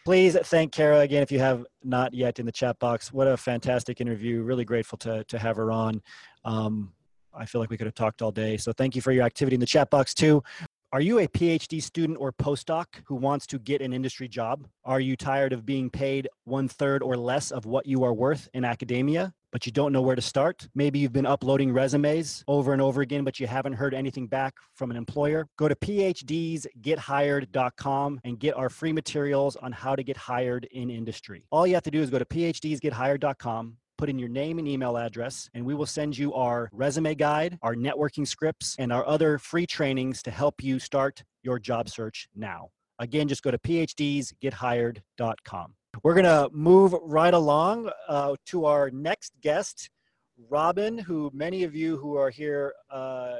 [0.06, 3.14] Please thank Cara again if you have not yet in the chat box.
[3.14, 4.42] What a fantastic interview.
[4.42, 6.02] Really grateful to, to have her on.
[6.46, 6.94] Um,
[7.34, 8.58] I feel like we could have talked all day.
[8.58, 10.42] So thank you for your activity in the chat box too.
[10.92, 14.66] Are you a PhD student or postdoc who wants to get an industry job?
[14.84, 18.50] Are you tired of being paid one third or less of what you are worth
[18.56, 20.68] in academia, but you don't know where to start?
[20.74, 24.56] Maybe you've been uploading resumes over and over again, but you haven't heard anything back
[24.74, 25.48] from an employer.
[25.60, 31.46] Go to phdsgethired.com and get our free materials on how to get hired in industry.
[31.52, 34.98] All you have to do is go to phdsgethired.com put in your name and email
[34.98, 39.38] address, and we will send you our resume guide, our networking scripts, and our other
[39.38, 42.70] free trainings to help you start your job search now.
[43.00, 45.74] Again, just go to phdsgethired.com.
[46.02, 49.90] We're going to move right along uh, to our next guest,
[50.50, 53.40] Robyn, who many of you who are here uh,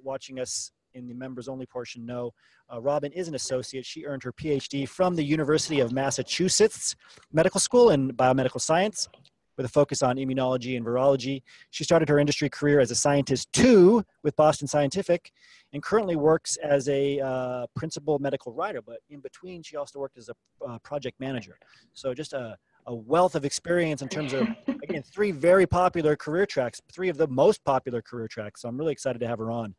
[0.00, 2.32] watching us in the members only portion know.
[2.72, 3.84] Uh, Robyn is an associate.
[3.84, 6.94] She earned her PhD from the University of Massachusetts
[7.32, 9.08] Medical School in biomedical science.
[9.56, 11.42] With a focus on immunology and virology.
[11.70, 15.32] She started her industry career as a scientist too with Boston Scientific
[15.72, 18.82] and currently works as a uh, principal medical writer.
[18.82, 21.58] But in between, she also worked as a uh, project manager.
[21.92, 24.48] So just a, a wealth of experience in terms of,
[24.82, 28.62] again, three very popular career tracks, three of the most popular career tracks.
[28.62, 29.74] So I'm really excited to have her on.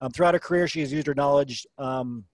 [0.00, 2.24] Um, throughout her career, she has used her knowledge um,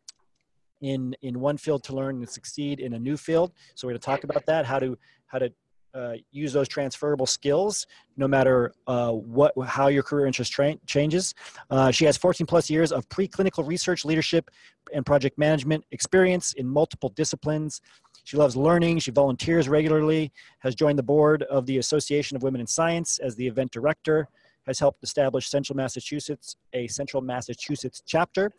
[0.83, 3.53] in in one field to learn and succeed in a new field.
[3.75, 5.53] So we're going to talk about that, how to how to
[5.97, 7.87] uh, use those transferable skills
[8.17, 11.35] no matter uh, what how your career interest tra- changes.
[11.71, 14.51] Uh, she has 14 plus years of preclinical research, leadership,
[14.93, 17.81] and project management experience in multiple disciplines.
[18.25, 18.99] She loves learning.
[18.99, 20.33] She volunteers regularly.
[20.59, 24.29] Has joined the board of the Association of Women in Science as the event director.
[24.67, 28.51] Has helped establish Central Massachusetts, a Central Massachusetts chapter,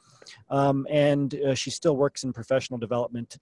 [0.50, 3.38] um, and uh, she still works in professional development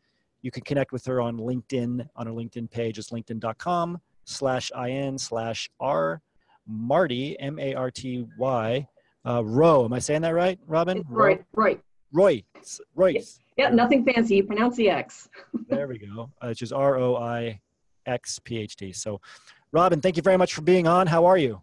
[0.45, 2.99] you can connect with her on LinkedIn on her LinkedIn page.
[2.99, 6.21] It's linkedin.com slash in slash r
[6.67, 8.87] Marty M A R T Y
[9.27, 9.85] uh, Roy.
[9.85, 11.03] Am I saying that right, Robyn?
[11.09, 11.39] Roy.
[11.55, 11.79] Roy.
[12.13, 12.43] Roy.
[12.93, 13.19] Roy.
[13.57, 14.35] Yeah, nothing fancy.
[14.35, 15.29] You pronounce the X.
[15.67, 16.29] there we go.
[16.39, 17.59] Uh, which is R O I
[18.05, 18.93] X P H D.
[18.93, 19.19] So,
[19.71, 21.07] Robyn, thank you very much for being on.
[21.07, 21.59] How are you?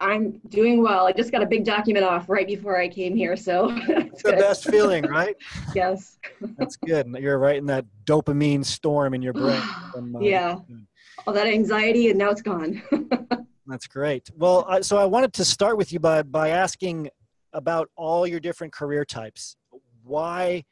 [0.00, 1.06] I'm doing well.
[1.06, 4.32] I just got a big document off right before I came here, so it's the
[4.32, 5.36] best feeling, right?
[5.74, 6.18] yes.
[6.58, 7.06] That's good.
[7.18, 9.60] You're right in that dopamine storm in your brain.
[9.92, 10.56] From, uh, yeah.
[11.26, 12.82] All that anxiety, and now it's gone.
[13.66, 14.30] That's great.
[14.36, 17.10] Well, uh, so I wanted to start with you by by asking
[17.52, 19.56] about all your different career types.
[20.02, 20.64] Why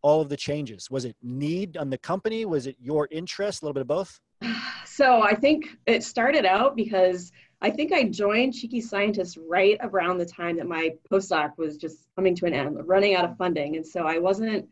[0.00, 0.90] all of the changes?
[0.90, 2.44] Was it need on the company?
[2.46, 3.62] Was it your interest?
[3.62, 4.20] A little bit of both.
[4.86, 7.32] So I think it started out because
[7.64, 11.96] I think I joined Cheeky Scientist right around the time that my postdoc was just
[12.14, 13.76] coming to an end, running out of funding.
[13.76, 14.68] And so I wasn't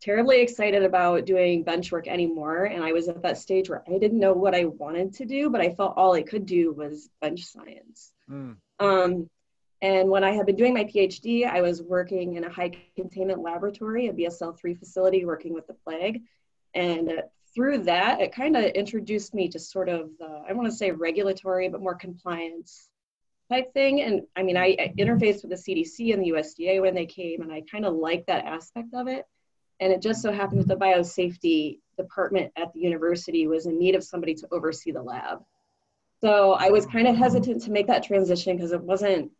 [0.00, 2.64] terribly excited about doing bench work anymore.
[2.64, 5.50] And I was at that stage where I didn't know what I wanted to do,
[5.50, 8.10] but I felt all I could do was bench science.
[8.30, 8.56] Mm.
[8.80, 9.28] Um,
[9.82, 13.42] and when I had been doing my PhD, I was working in a high containment
[13.42, 16.22] laboratory, a BSL 3 facility, working with the plague.
[16.72, 17.22] And
[17.54, 21.68] through that, it kind of introduced me to sort of I want to say regulatory,
[21.68, 22.88] but more compliance
[23.50, 24.00] type thing.
[24.00, 27.42] And I mean, I, I interfaced with the CDC and the USDA when they came,
[27.42, 29.24] and I kind of liked that aspect of it.
[29.80, 33.94] And it just so happened that the biosafety department at the university was in need
[33.94, 35.42] of somebody to oversee the lab.
[36.22, 39.30] So I was kind of hesitant to make that transition because it wasn't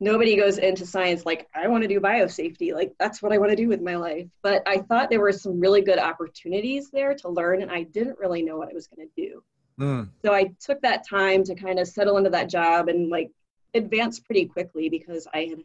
[0.00, 3.50] nobody goes into science like i want to do biosafety like that's what i want
[3.50, 4.26] to do with my life.
[4.42, 8.18] But i thought there were some really good opportunities there to learn and i didn't
[8.18, 9.42] really know what i was going to do.
[9.80, 10.08] Mm.
[10.24, 13.30] so i took that time to kind of settle into that job and like
[13.74, 15.62] advance pretty quickly because i had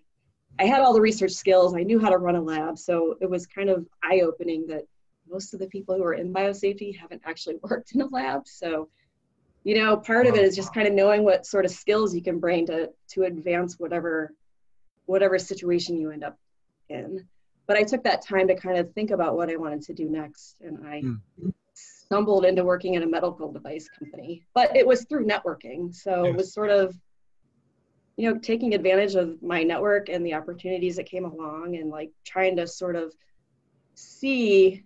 [0.60, 3.30] i had all the research skills i knew how to run a lab so it
[3.30, 4.84] was kind of eye-opening that
[5.30, 8.48] most of the people who are in biosafety haven't actually worked in a lab.
[8.48, 8.90] So
[9.64, 12.22] you know part of it is just kind of knowing what sort of skills you
[12.22, 14.34] can bring to to advance whatever
[15.06, 16.38] whatever situation you end up
[16.90, 17.26] in
[17.68, 20.10] but i took that time to kind of think about what i wanted to do
[20.10, 21.54] next and i mm.
[21.74, 26.34] stumbled into working in a medical device company but it was through networking so yes.
[26.34, 26.96] it was sort of
[28.18, 32.12] you know taking advantage of my network and the opportunities that came along and like
[32.26, 33.14] trying to sort of
[33.96, 34.84] see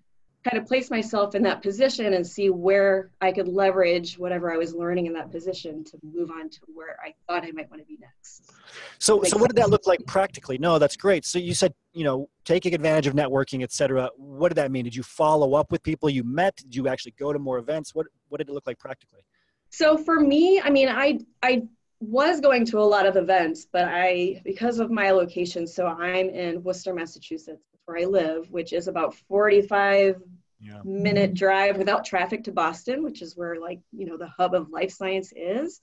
[0.50, 4.58] kind of place myself in that position and see where I could leverage whatever I
[4.58, 7.82] was learning in that position to move on to where I thought I might want
[7.82, 8.52] to be next.
[9.00, 10.58] So, so what did that look like practically?
[10.58, 11.26] No, that's great.
[11.26, 14.10] So you said, you know, taking advantage of networking, et cetera.
[14.16, 14.86] What did that mean?
[14.86, 16.56] Did you follow up with people you met?
[16.58, 17.93] Did you actually go to more events?
[17.93, 19.22] What, what did it look like practically?
[19.70, 21.64] So for me, I mean, I, I
[22.00, 26.30] was going to a lot of events, but I, because of my location, so I'm
[26.30, 30.22] in Worcester, Massachusetts, where I live, which is about 45
[30.60, 30.82] yeah.
[30.84, 34.70] minute drive without traffic to Boston, which is where like, you know, the hub of
[34.70, 35.80] life science is.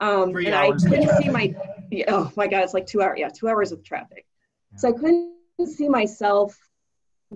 [0.00, 1.54] Um, and I couldn't see my,
[2.08, 3.18] oh my God, it's like two hours.
[3.18, 4.26] Yeah, two hours of traffic.
[4.72, 4.78] Yeah.
[4.78, 5.34] So I couldn't
[5.66, 6.56] see myself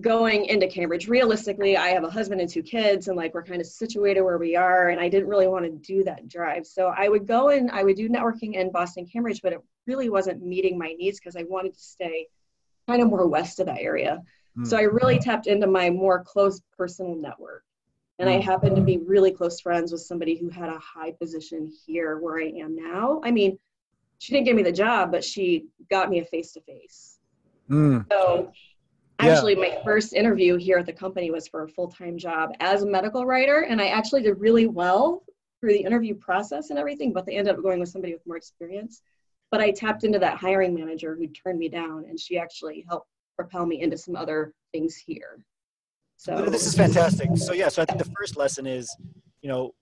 [0.01, 1.09] going into Cambridge.
[1.09, 4.39] Realistically, I have a husband and two kids, and like we're kind of situated where
[4.39, 6.67] we are, and I didn't really want to do that drive.
[6.67, 10.09] So I would go and I would do networking in Boston, Cambridge, but it really
[10.09, 12.29] wasn't meeting my needs because I wanted to stay
[12.89, 14.23] kind of more west of that area.
[14.59, 14.67] Mm.
[14.67, 17.65] So I really tapped into my more close personal network.
[18.19, 18.43] And I hmm.
[18.43, 22.39] happened to be really close friends with somebody who had a high position here where
[22.39, 23.21] I am now.
[23.25, 23.59] I mean,
[24.19, 27.19] she didn't give me the job, but she got me a face to face.
[28.13, 28.53] So
[29.19, 29.61] actually, yeah.
[29.61, 32.87] my first interview here at the company was for a full time job as a
[32.87, 33.63] medical writer.
[33.63, 35.25] And I actually did really well
[35.61, 38.37] through the interview process and everything, but they ended up going with somebody with more
[38.37, 39.03] experience.
[39.51, 43.09] But I tapped into that hiring manager who turned me down, and she actually helped
[43.43, 45.45] propel me into some other things here.
[46.17, 47.37] So this is fantastic.
[47.37, 48.97] So yeah, so I think the first lesson is,
[49.43, 49.75] you know,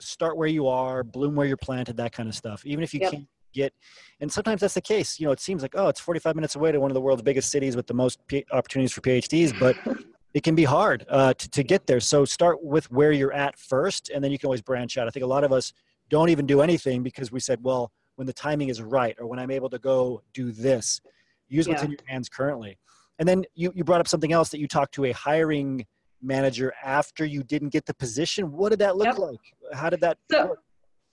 [0.00, 2.64] start where you are, bloom where you're planted, that kind of stuff.
[2.64, 3.10] Even if you Yep.
[3.10, 3.72] can't get,
[4.20, 5.18] and sometimes that's the case.
[5.18, 7.22] You know, it seems like oh, it's 45 minutes away to one of the world's
[7.22, 9.76] biggest cities with the most P- opportunities for PhDs, but
[10.34, 11.98] it can be hard uh, to, to get there.
[11.98, 15.08] So start with where you're at first, and then you can always branch out.
[15.08, 15.72] I think a lot of us
[16.08, 19.40] don't even do anything because we said, well, when the timing is right, or when
[19.40, 21.00] I'm able to go do this,
[21.48, 21.86] use what's Yeah.
[21.86, 22.78] in your hands currently.
[23.20, 25.86] And then you, you brought up something else that you talked to a hiring
[26.22, 28.50] manager after you didn't get the position.
[28.50, 29.18] What did that look Yep.
[29.18, 29.40] like?
[29.74, 30.16] How did that?
[30.30, 30.60] So work?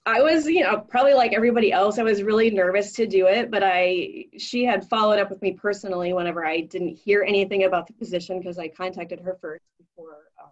[0.05, 3.51] I was, you know, probably like everybody else, I was really nervous to do it,
[3.51, 7.87] but I, she had followed up with me personally whenever I didn't hear anything about
[7.87, 10.51] the position because I contacted her first before, um,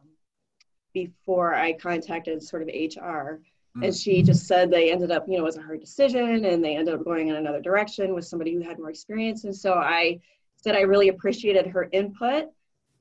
[0.94, 3.40] before I contacted sort of HR.
[3.82, 4.04] And Mm.
[4.04, 6.76] she just said they ended up, you know, it was a hard decision and they
[6.78, 9.44] ended up going in another direction with somebody who had more experience.
[9.44, 10.20] And so I
[10.66, 12.46] said I really appreciated her input.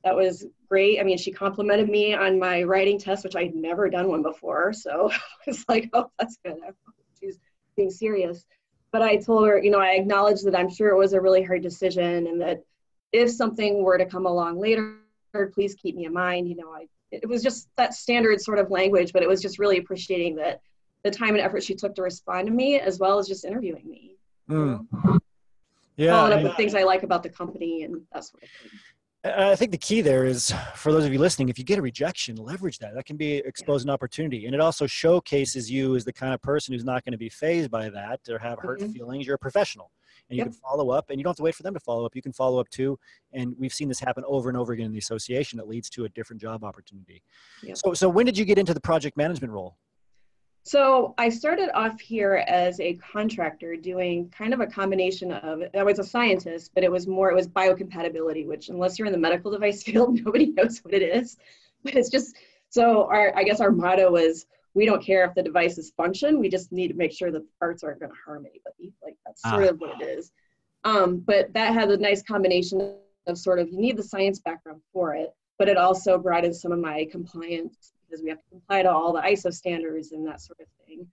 [0.05, 1.01] That was great.
[1.01, 4.75] I mean, she complimented me on my writing test, which I'd never done one before.
[4.75, 6.57] So I was like, oh, that's good.
[7.19, 7.39] She's
[7.75, 8.45] being serious.
[8.93, 11.43] But I told her, you know, I acknowledged that I'm sure it was a really
[11.43, 12.63] hard decision and that
[13.13, 14.99] if something were to come along later,
[15.55, 16.47] please keep me in mind.
[16.49, 19.59] You know, I it was just that standard sort of language, but it was just
[19.59, 20.61] really appreciating that
[21.03, 23.89] the time and effort she took to respond to me, as well as just interviewing
[23.89, 24.17] me.
[24.51, 25.21] Mm.
[25.97, 28.49] Yeah, Following up I- with things I like about the company and that sort of
[28.71, 28.79] thing.
[29.27, 31.83] I think the key there is for those of you listening, if you get a
[31.83, 32.95] rejection, leverage that.
[32.95, 34.45] That can be exposed an opportunity.
[34.45, 37.31] And it also showcases you as the kind of person who's not going to be
[37.31, 38.93] fazed by that or have hurt Mhm.
[38.93, 39.27] feelings.
[39.27, 39.91] You're a professional
[40.29, 40.53] and you Yep.
[40.53, 42.15] can follow up and you don't have to wait for them to follow up.
[42.15, 42.99] You can follow up too.
[43.33, 46.05] And we've seen this happen over and over again in the association that leads to
[46.05, 47.23] a different job opportunity.
[47.63, 47.79] Yep.
[47.79, 49.79] So, so when did you get into the project management role?
[50.67, 55.83] So I started off here as a contractor doing kind of a combination of I
[55.83, 59.19] was a scientist, but it was more it was biocompatibility, which unless you're in the
[59.19, 61.37] medical device field, nobody knows what it is.
[61.83, 62.37] But it's just
[62.71, 66.49] so our I guess our motto was we don't care if the devices function, we
[66.49, 68.95] just need to make sure that the parts aren't going to harm anybody.
[69.03, 69.69] Like that's sort Ah.
[69.69, 70.33] of what it is.
[70.85, 72.97] Um, but that had a nice combination
[73.27, 76.55] of sort of you need the science background for it, but it also brought in
[76.55, 80.27] some of my compliance because we have to comply to all the ISO standards and
[80.27, 81.07] that sort of thing.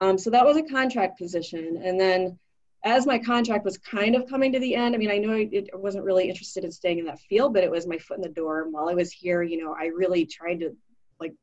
[0.00, 1.82] Um, so that was a contract position.
[1.84, 2.38] And then
[2.84, 5.48] as my contract was kind of coming to the end, I mean, I know I,
[5.52, 8.16] it, I wasn't really interested in staying in that field, but it was my foot
[8.16, 8.62] in the door.
[8.62, 10.74] And while I was here, you know, I really tried to
[11.20, 11.34] like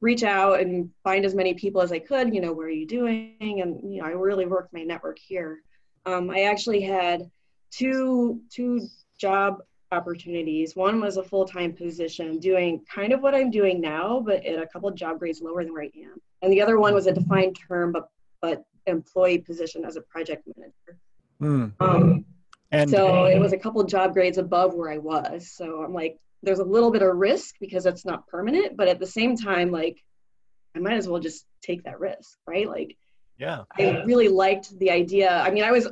[0.00, 2.86] reach out and find as many people as I could, you know, what are you
[2.86, 3.36] doing?
[3.40, 5.60] And, you know, I really worked my network here.
[6.06, 7.30] Um, I actually had
[7.70, 8.86] two, two
[9.18, 9.58] job
[9.92, 10.76] opportunities.
[10.76, 14.66] One was a full-time position doing kind of what I'm doing now, but at a
[14.66, 16.20] couple of job grades lower than where I am.
[16.42, 18.08] And the other one was a defined term, but
[18.40, 20.98] but employee position as a project manager.
[21.80, 22.24] Um,
[22.72, 25.50] And so it was a couple of job grades above where I was.
[25.50, 28.98] So I'm like, there's a little bit of risk because it's not permanent, but at
[28.98, 30.02] the same time, like,
[30.76, 32.68] I might as well just take that risk, right?
[32.68, 32.96] Like,
[33.38, 33.64] yeah.
[33.76, 35.30] I really liked the idea.
[35.30, 35.88] I mean, I was,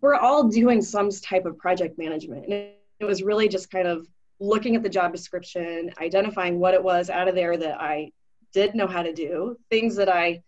[0.00, 2.46] we're all doing some type of project management.
[2.46, 2.70] And
[3.00, 4.06] it, was really just kind of
[4.40, 8.12] looking at the job description, identifying what it was out of there that I
[8.52, 10.42] did know how to do, things that I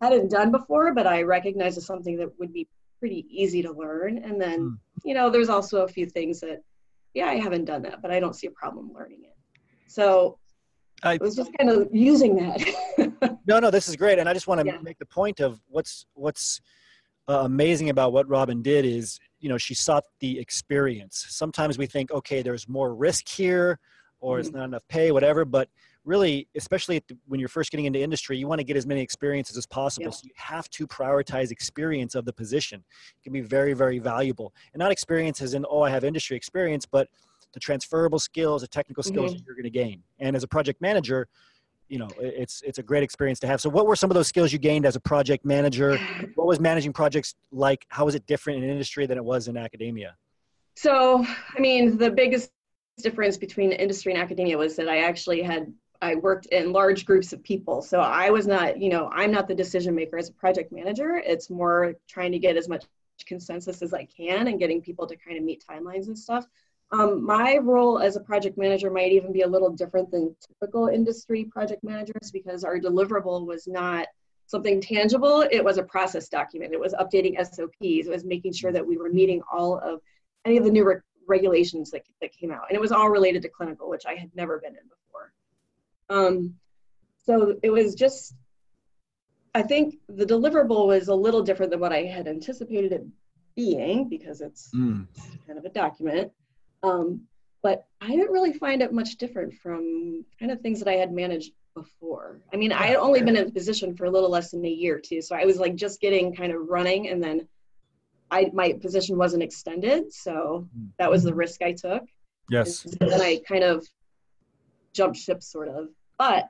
[0.00, 2.68] hadn't done before, but I recognized as something that would be
[2.98, 4.18] pretty easy to learn.
[4.18, 4.78] And then, Mm.
[5.04, 6.62] you know, there's also a few things that,
[7.14, 9.34] yeah, I haven't done that, but I don't see a problem learning it.
[9.86, 10.38] So
[11.02, 12.60] I- it was just kind of using that.
[13.48, 14.78] No, no, this is great, and I just want to Yeah.
[14.82, 16.60] make the point of what's what's
[17.28, 21.24] uh, amazing about what Robyn did is, you know, she sought the experience.
[21.28, 23.78] Sometimes we think, okay, there's more risk here,
[24.18, 24.54] or it's Mhm.
[24.54, 25.44] not enough pay, whatever.
[25.44, 25.68] But
[26.04, 28.88] really, especially at the, when you're first getting into industry, you want to get as
[28.88, 30.10] many experiences as possible.
[30.10, 32.82] So you have to prioritize experience of the position.
[33.18, 36.36] It can be very, very valuable, and not experience as in, oh, I have industry
[36.36, 37.08] experience, but
[37.52, 39.36] the transferable skills, the technical skills Mhm.
[39.36, 40.02] that you're going to gain.
[40.18, 41.28] And as a project manager,
[41.88, 44.26] you know it's it's a great experience to have so what were some of those
[44.26, 45.98] skills you gained as a project manager
[46.34, 49.56] what was managing projects like how was it different in industry than it was in
[49.56, 50.16] academia
[50.76, 51.24] So,
[51.56, 52.50] I mean, the biggest
[52.98, 55.72] difference between industry and academia was that I actually had
[56.02, 57.80] I worked in large groups of people.
[57.80, 61.16] So I was not, you know, I'm not the decision maker as a project manager.
[61.16, 62.84] It's more trying to get as much
[63.26, 66.46] consensus as I can and getting people to kind of meet timelines and stuff.
[66.92, 70.86] Um, my role as a project manager might even be a little different than typical
[70.86, 74.06] industry project managers because our deliverable was not
[74.46, 75.44] something tangible.
[75.50, 76.72] It was a process document.
[76.72, 78.06] It was updating SOPs.
[78.06, 80.00] It was making sure that we were meeting all of
[80.44, 82.66] any of the new re- regulations that, that came out.
[82.68, 85.32] And it was all related to clinical, which I had never been in before.
[86.08, 86.54] Um,
[87.24, 88.36] so it was just,
[89.56, 93.04] I think the deliverable was a little different than what I had anticipated it
[93.56, 94.70] being because it's
[95.48, 96.30] kind of a document.
[96.82, 97.22] Um,
[97.62, 101.12] but I didn't really find it much different from kind of things that I had
[101.12, 102.40] managed before.
[102.52, 104.68] I mean, I had only been in the position for a little less than a
[104.68, 107.46] year too, so I was like just getting kind of running, and then
[108.30, 110.68] I my position wasn't extended, so
[110.98, 112.04] that was the risk I took.
[112.50, 112.84] Yes.
[112.84, 113.86] And then I kind of
[114.92, 115.88] jumped ship, sort of.
[116.18, 116.48] But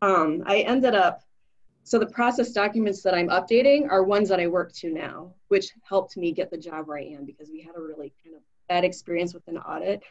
[0.00, 1.22] um, I ended up.
[1.84, 5.72] So the process documents that I'm updating are ones that I work to now, which
[5.82, 8.42] helped me get the job where I am because we had a really kind of
[8.68, 10.02] bad experience with an audit.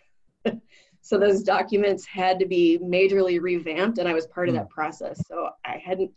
[1.02, 5.22] so those documents had to be majorly revamped, and I was part of that process.
[5.28, 6.12] So I hadn't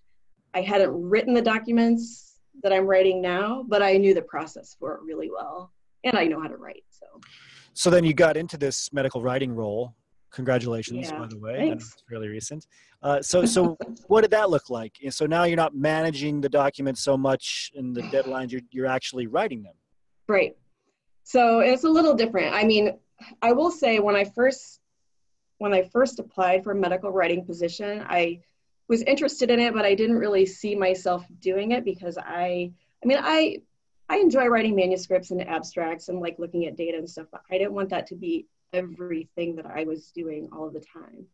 [0.54, 4.94] I hadn't written the documents that I'm writing now, but I knew the process for
[4.94, 5.72] it really well,
[6.04, 6.84] and I know how to write.
[6.90, 7.06] So
[7.72, 9.94] So then you got into this medical writing role.
[10.32, 11.56] Congratulations, Yeah, by the way.
[11.56, 11.90] thanks.
[11.90, 12.66] That's fairly recent.
[13.02, 13.76] Uh, so, so
[14.08, 14.92] what did that look like?
[15.10, 18.50] So now you're not managing the documents so much and the deadlines.
[18.50, 19.74] You're you're actually writing them.
[20.28, 20.56] Right.
[21.24, 22.54] So it's a little different.
[22.54, 22.98] I mean,
[23.42, 24.80] I will say when I first
[25.58, 28.40] when I first applied for a medical writing position, I
[28.88, 32.72] was interested in it, but I didn't really see myself doing it because I
[33.02, 33.58] I mean, I
[34.08, 37.58] I enjoy writing manuscripts and abstracts and like looking at data and stuff, but I
[37.58, 41.26] didn't want that to be everything that I was doing all the time.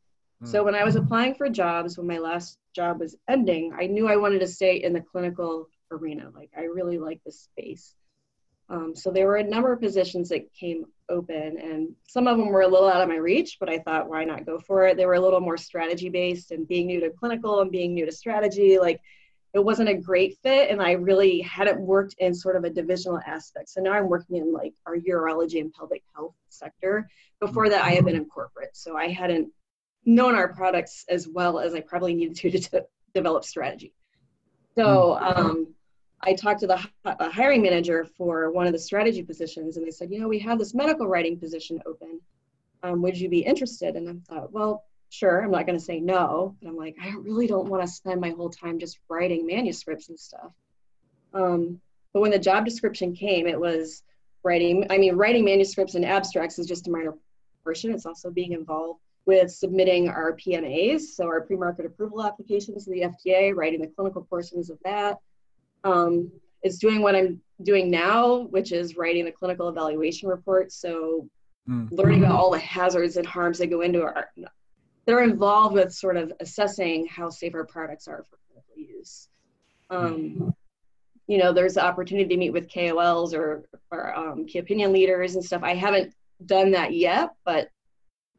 [0.44, 0.66] So hmm.
[0.66, 4.16] when I was applying for jobs, when my last job was ending, I knew I
[4.16, 6.30] wanted to stay in the clinical arena.
[6.32, 7.94] Like I really like this space.
[8.70, 12.48] Um, so there were a number of positions that came open, and some of them
[12.48, 14.96] were a little out of my reach, but I thought, why not go for it?
[14.96, 18.06] They were a little more strategy based, and being new to clinical and being new
[18.06, 19.00] to strategy, like
[19.52, 23.18] it wasn't a great fit, and I really hadn't worked in sort of a divisional
[23.26, 23.70] aspect.
[23.70, 27.08] So now I'm working in like our urology and pelvic health sector.
[27.40, 29.50] Before that, I had been in corporate, so I hadn't
[30.04, 33.92] known our products as well as I probably needed to to, to develop strategy.
[34.76, 35.74] So um,
[36.22, 39.90] I talked to the a hiring manager for one of the strategy positions, and they
[39.90, 42.20] said, you know, we have this medical writing position open.
[42.82, 43.96] Um, would you be interested?
[43.96, 45.42] And I thought, well, sure.
[45.42, 48.20] I'm not going to say no, but I'm like, I really don't want to spend
[48.20, 50.52] my whole time just writing manuscripts and stuff.
[51.32, 51.80] Um,
[52.12, 54.02] but when the job description came, it was
[54.42, 54.86] writing.
[54.90, 57.14] I mean, writing manuscripts and abstracts is just a minor
[57.64, 57.92] portion.
[57.92, 63.02] It's also being involved with submitting our PMAs, so our pre-market approval applications to the
[63.02, 65.18] FDA, writing the clinical portions of that.
[65.84, 66.30] Um,
[66.62, 70.72] it's doing what I'm doing now, which is writing the clinical evaluation report.
[70.72, 71.28] So
[71.68, 71.88] Mm.
[71.92, 75.92] learning about all the hazards and harms that go into our that are involved with
[75.92, 79.28] sort of assessing how safe our products are for clinical use.
[79.88, 80.52] Um,
[81.26, 85.34] you know, there's the opportunity to meet with KOLs or, or um, key opinion leaders
[85.34, 85.62] and stuff.
[85.62, 86.14] I haven't
[86.44, 87.70] done that yet, but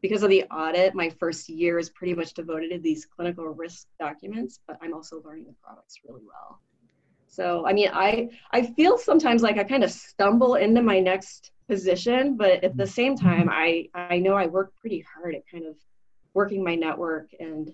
[0.01, 3.87] because of the audit, my first year is pretty much devoted to these clinical risk
[3.99, 6.59] documents, but I'm also learning the products really well.
[7.31, 11.51] So, I mean, I I feel sometimes like I kind of stumble into my next
[11.69, 15.65] position, but at the same time, I I know I work pretty hard at kind
[15.65, 15.77] of
[16.33, 17.71] working my network and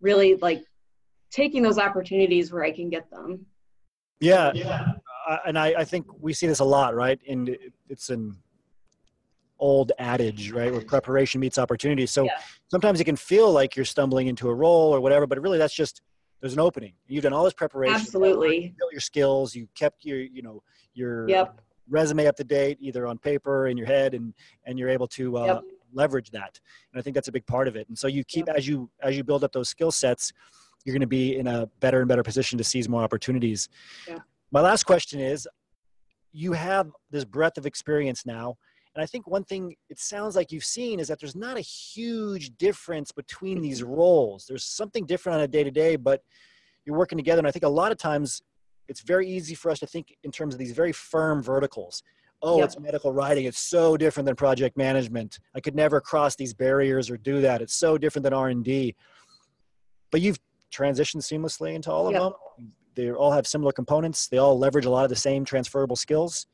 [0.00, 0.64] really like
[1.30, 3.46] taking those opportunities where I can get them.
[4.18, 4.52] Yeah,
[5.28, 7.20] uh, and I, I think we see this a lot, right?
[7.28, 7.56] And
[7.88, 8.36] it's an
[9.60, 12.04] old adage, right, where preparation meets opportunity.
[12.06, 12.32] So Yeah.
[12.68, 15.74] sometimes it can feel like you're stumbling into a role or whatever, but really that's
[15.74, 16.02] just
[16.40, 16.94] there's an opening.
[17.06, 18.64] You've done all this preparation, Absolutely.
[18.64, 20.62] you built your skills, you kept your you know
[20.94, 21.60] your Yep.
[21.88, 24.34] resume up to date, either on paper in your head, and
[24.64, 25.62] and you're able to uh, Yep.
[25.92, 26.58] leverage that.
[26.92, 27.88] And I think that's a big part of it.
[27.88, 30.32] And so you keep as you as you build up those skill sets,
[30.84, 33.68] you're going to be in a better and better position to seize more opportunities.
[34.08, 34.18] Yeah.
[34.50, 35.46] My last question is,
[36.32, 38.56] you have this breadth of experience now.
[39.00, 41.62] And I think one thing it sounds like you've seen is that there's not a
[41.62, 43.62] huge difference between mm-hmm.
[43.62, 44.44] these roles.
[44.46, 46.20] There's something different on a day to day, but
[46.84, 47.38] you're working together.
[47.38, 48.42] And I think a lot of times
[48.88, 52.02] it's very easy for us to think in terms of these very firm verticals.
[52.42, 53.46] Oh, it's medical writing.
[53.46, 55.38] It's so different than project management.
[55.54, 57.62] I could never cross these barriers or do that.
[57.62, 58.96] It's so different than R and D.
[60.10, 60.40] But you've
[60.70, 62.32] transitioned seamlessly into all of them.
[62.96, 64.28] They all have similar components.
[64.28, 66.46] They all leverage a lot of the same transferable skills.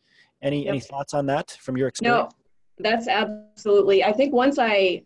[0.46, 2.32] Any any thoughts on that from your experience?
[2.32, 4.04] No, that's absolutely.
[4.04, 5.02] I think once I,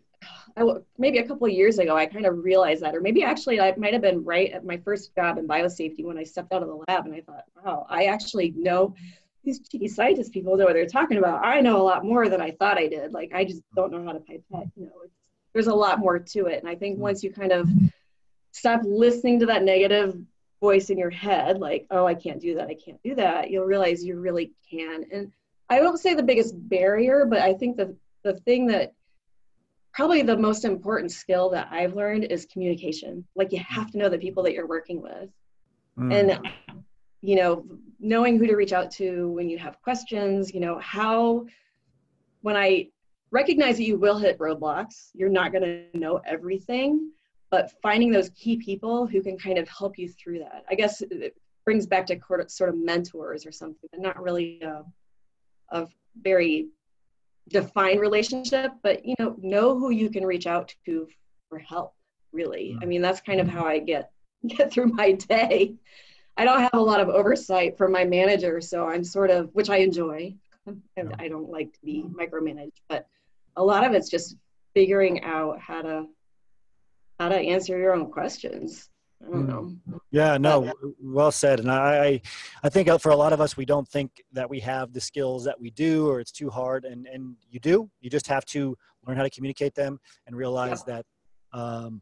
[0.99, 3.73] maybe a couple of years ago, I kind of realized that, or maybe actually I
[3.75, 6.67] might have been right at my first job in biosafety when I stepped out of
[6.67, 8.93] the lab and I thought, wow, I actually know
[9.43, 11.43] these cheeky scientist people know what they're talking about.
[11.43, 13.11] I know a lot more than I thought I did.
[13.11, 14.69] Like I just don't know how to pipette.
[14.75, 15.15] You know, it's,
[15.53, 16.59] there's a lot more to it.
[16.59, 17.01] And I think mm.
[17.01, 17.67] once you kind of
[18.51, 20.15] stop listening to that negative
[20.61, 23.65] voice in your head, like, oh, I can't do that, I can't do that, you'll
[23.65, 25.05] realize you really can.
[25.11, 25.31] And
[25.69, 28.93] I won't say the biggest barrier, but I think the the thing that
[29.93, 33.25] probably the most important skill that I've learned is communication.
[33.35, 35.29] Like you have to know the people that you're working with.
[35.97, 36.13] Mm.
[36.13, 36.49] And
[37.21, 37.65] you know,
[37.99, 41.45] knowing who to reach out to when you have questions, you know, how
[42.41, 42.89] when I
[43.31, 47.11] recognize that you will hit roadblocks, you're not going to know everything,
[47.51, 50.63] but finding those key people who can kind of help you through that.
[50.69, 51.35] I guess it
[51.65, 54.83] brings back to sort of mentors or something, but not really a,
[55.69, 55.87] a
[56.21, 56.69] very
[57.49, 61.07] defined relationship, but you know, know who you can reach out to
[61.49, 61.93] for help.
[62.31, 64.09] Really, I mean, that's kind of how I get
[64.47, 65.75] get through my day.
[66.37, 69.69] I don't have a lot of oversight from my manager, so I'm sort of, which
[69.69, 70.35] I enjoy.
[70.95, 73.07] And I don't like to be micromanaged, but
[73.57, 74.37] a lot of it's just
[74.75, 76.05] figuring out how to
[77.21, 78.89] how to answer your own questions.
[79.23, 79.75] I don't know.
[80.09, 81.59] Yeah, no, well said.
[81.59, 82.19] And I,
[82.63, 85.43] I think for a lot of us, we don't think that we have the skills
[85.45, 86.85] that we do, or it's too hard.
[86.85, 87.91] And and you do.
[87.99, 90.95] You just have to learn how to communicate them and realize yeah.
[90.95, 92.01] that um,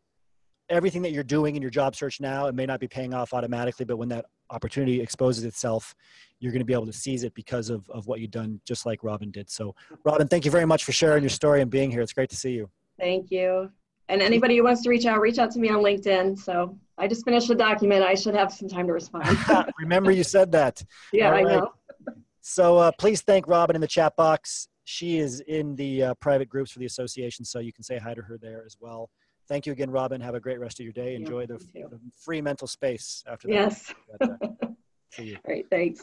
[0.70, 3.34] everything that you're doing in your job search now, it may not be paying off
[3.34, 5.94] automatically, but when that opportunity exposes itself,
[6.40, 8.86] you're going to be able to seize it because of of what you've done, just
[8.86, 9.50] like Robyn did.
[9.50, 12.00] So, Robyn, thank you very much for sharing your story and being here.
[12.00, 12.70] It's great to see you.
[12.98, 13.72] Thank you.
[14.10, 16.38] And anybody who wants to reach out, reach out to me on LinkedIn.
[16.38, 18.04] So I just finished the document.
[18.04, 19.38] I should have some time to respond.
[19.80, 20.84] Remember you said that.
[21.14, 21.46] Yeah, right.
[21.46, 21.72] I know.
[22.42, 24.68] So uh, please thank Robyn in the chat box.
[24.86, 28.16] She is in the uh, private groups for the association, so you can say hi
[28.16, 29.10] to her there as well.
[29.48, 30.22] Thank you again, Robyn.
[30.22, 31.16] Have a great rest of your day.
[31.16, 33.54] Enjoy the, the, free mental space after that.
[33.54, 33.94] Yes.
[35.12, 35.38] See.
[35.70, 36.02] Thanks.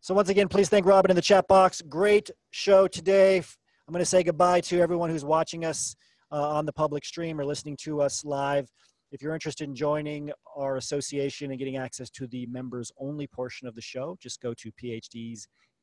[0.00, 1.82] So once again, please thank Robyn in the chat box.
[1.82, 3.38] Great show today.
[3.38, 5.96] I'm going to say goodbye to everyone who's watching us
[6.30, 8.70] on the public stream or listening to us live.
[9.12, 13.66] If you're interested in joining our association and getting access to the members only portion
[13.66, 14.70] of the show, just go to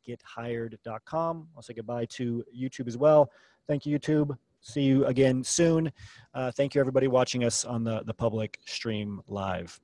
[0.08, 1.48] phdsgethired.com.
[1.56, 3.30] I'll say goodbye to YouTube as well.
[3.68, 4.38] Thank you, YouTube.
[4.62, 5.91] See you again soon.
[6.34, 9.80] Uh, thank you, everybody watching us on the, the public stream live.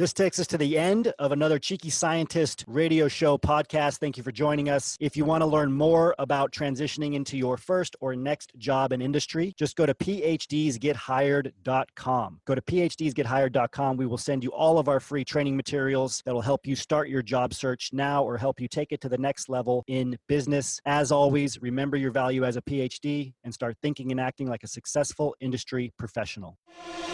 [0.00, 3.98] This takes us to the end of another Cheeky Scientist radio show podcast.
[3.98, 4.96] Thank you for joining us.
[4.98, 9.02] If you want to learn more about transitioning into your first or next job in
[9.02, 12.40] industry, just go to phdsgethired.com.
[12.46, 13.98] Go to phdsgethired.com.
[13.98, 17.10] We will send you all of our free training materials that will help you start
[17.10, 20.80] your job search now or help you take it to the next level in business.
[20.86, 24.68] As always, remember your value as a PhD and start thinking and acting like a
[24.68, 26.56] successful industry professional.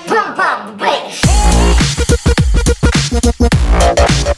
[0.06, 0.76] Boom, boom,
[3.18, 4.35] Thank you.